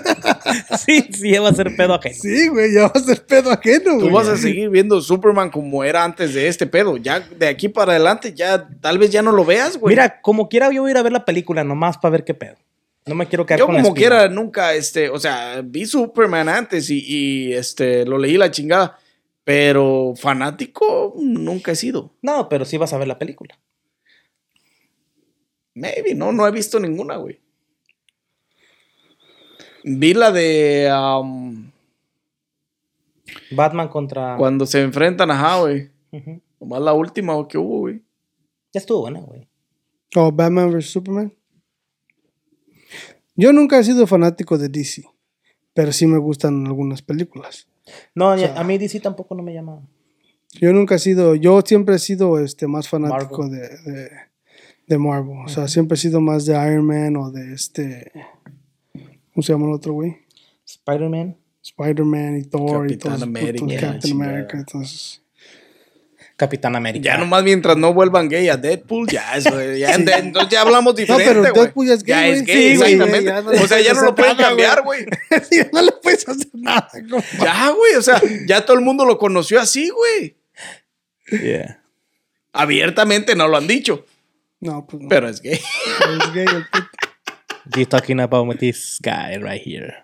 [0.78, 2.15] Sí, sí, va a ser pedo ajeno.
[2.20, 4.12] sí, güey, ya va a ser pedo ajeno, Tú güey.
[4.12, 6.97] vas a seguir viendo Superman como era antes de este pedo.
[6.97, 9.93] Ya de aquí para adelante, ya tal vez ya no lo veas, güey.
[9.94, 12.35] Mira, como quiera, yo voy a ir a ver la película nomás para ver qué
[12.35, 12.57] pedo.
[13.07, 16.90] No me quiero quedar Yo con como quiera nunca, este, o sea, vi Superman antes
[16.90, 18.98] y, y, este, lo leí la chingada,
[19.44, 22.12] pero fanático nunca he sido.
[22.23, 23.59] No, pero sí vas a ver la película.
[25.74, 27.40] Maybe, no, no he visto ninguna, güey.
[29.88, 31.70] Vi la de um,
[33.52, 34.36] Batman contra.
[34.36, 35.90] cuando se enfrentan, ajá, güey.
[36.10, 36.42] Ujú.
[36.58, 38.02] Nomás la última que hubo, güey.
[38.72, 39.46] Ya estuvo buena, güey.
[40.16, 40.90] Oh, Batman vs.
[40.90, 41.32] Superman.
[43.36, 45.04] Yo nunca he sido fanático de DC,
[45.72, 47.68] pero sí me gustan algunas películas.
[48.12, 49.86] No, a mí DC tampoco no me llama.
[50.60, 53.60] Yo nunca he sido, yo siempre he sido este, más fanático Marvel.
[53.84, 54.10] De, de,
[54.88, 55.36] de Marvel.
[55.44, 58.10] O sea, siempre he sido más de Iron Man o de este.
[59.36, 60.16] ¿Cómo se llama el otro güey?
[60.66, 61.36] Spider-Man.
[61.62, 64.22] Spider-Man y Thor y Capitán todos, América, putos Captain.
[64.22, 64.56] America.
[64.56, 65.22] Entonces,
[66.38, 67.04] Capitán América.
[67.04, 70.96] Ya nomás mientras no vuelvan gay a Deadpool, ya eso, ya, de- entonces ya hablamos
[70.96, 71.42] diferente, pero.
[71.52, 72.56] Deadpool ya es gay, es güey.
[72.56, 73.30] gay, Sí, güey, exactamente.
[73.30, 75.04] ya no o sea, ya no lo pueden cambiar, güey.
[75.50, 76.88] Sí, no le puedes hacer nada.
[77.10, 77.26] compa.
[77.38, 80.34] Ya, güey, o sea, ya todo el mundo lo conoció así, güey.
[81.42, 81.82] Yeah.
[82.54, 84.06] Abiertamente no lo han dicho,
[84.60, 85.08] No, pues no.
[85.10, 85.60] pero es gay.
[85.60, 86.86] Es gay el puto.
[87.74, 89.94] You're talking about this guy right here.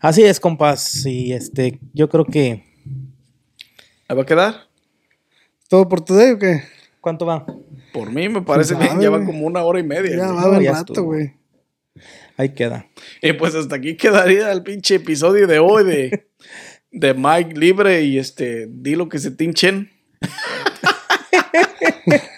[0.00, 1.04] Así es, compas.
[1.06, 2.64] Y este, yo creo que.
[4.08, 4.54] ¿Ahí va a quedar?
[5.68, 6.62] ¿Todo por today o qué?
[7.00, 7.46] ¿Cuánto va?
[7.92, 10.16] Por mí me parece Pues, bien, ya va como una hora y media.
[10.16, 11.34] Ya va a haber ya rato, güey.
[12.36, 12.86] Ahí queda.
[13.22, 16.28] Y pues hasta aquí quedaría el pinche episodio de hoy de,
[16.90, 19.90] de Mike Libre y este, di lo que se tinchen.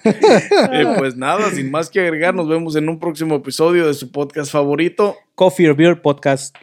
[0.04, 4.10] Y pues nada, sin más que agregar, nos vemos en un próximo episodio de su
[4.10, 5.16] podcast favorito.
[5.34, 6.54] Coffee or Beer Podcast.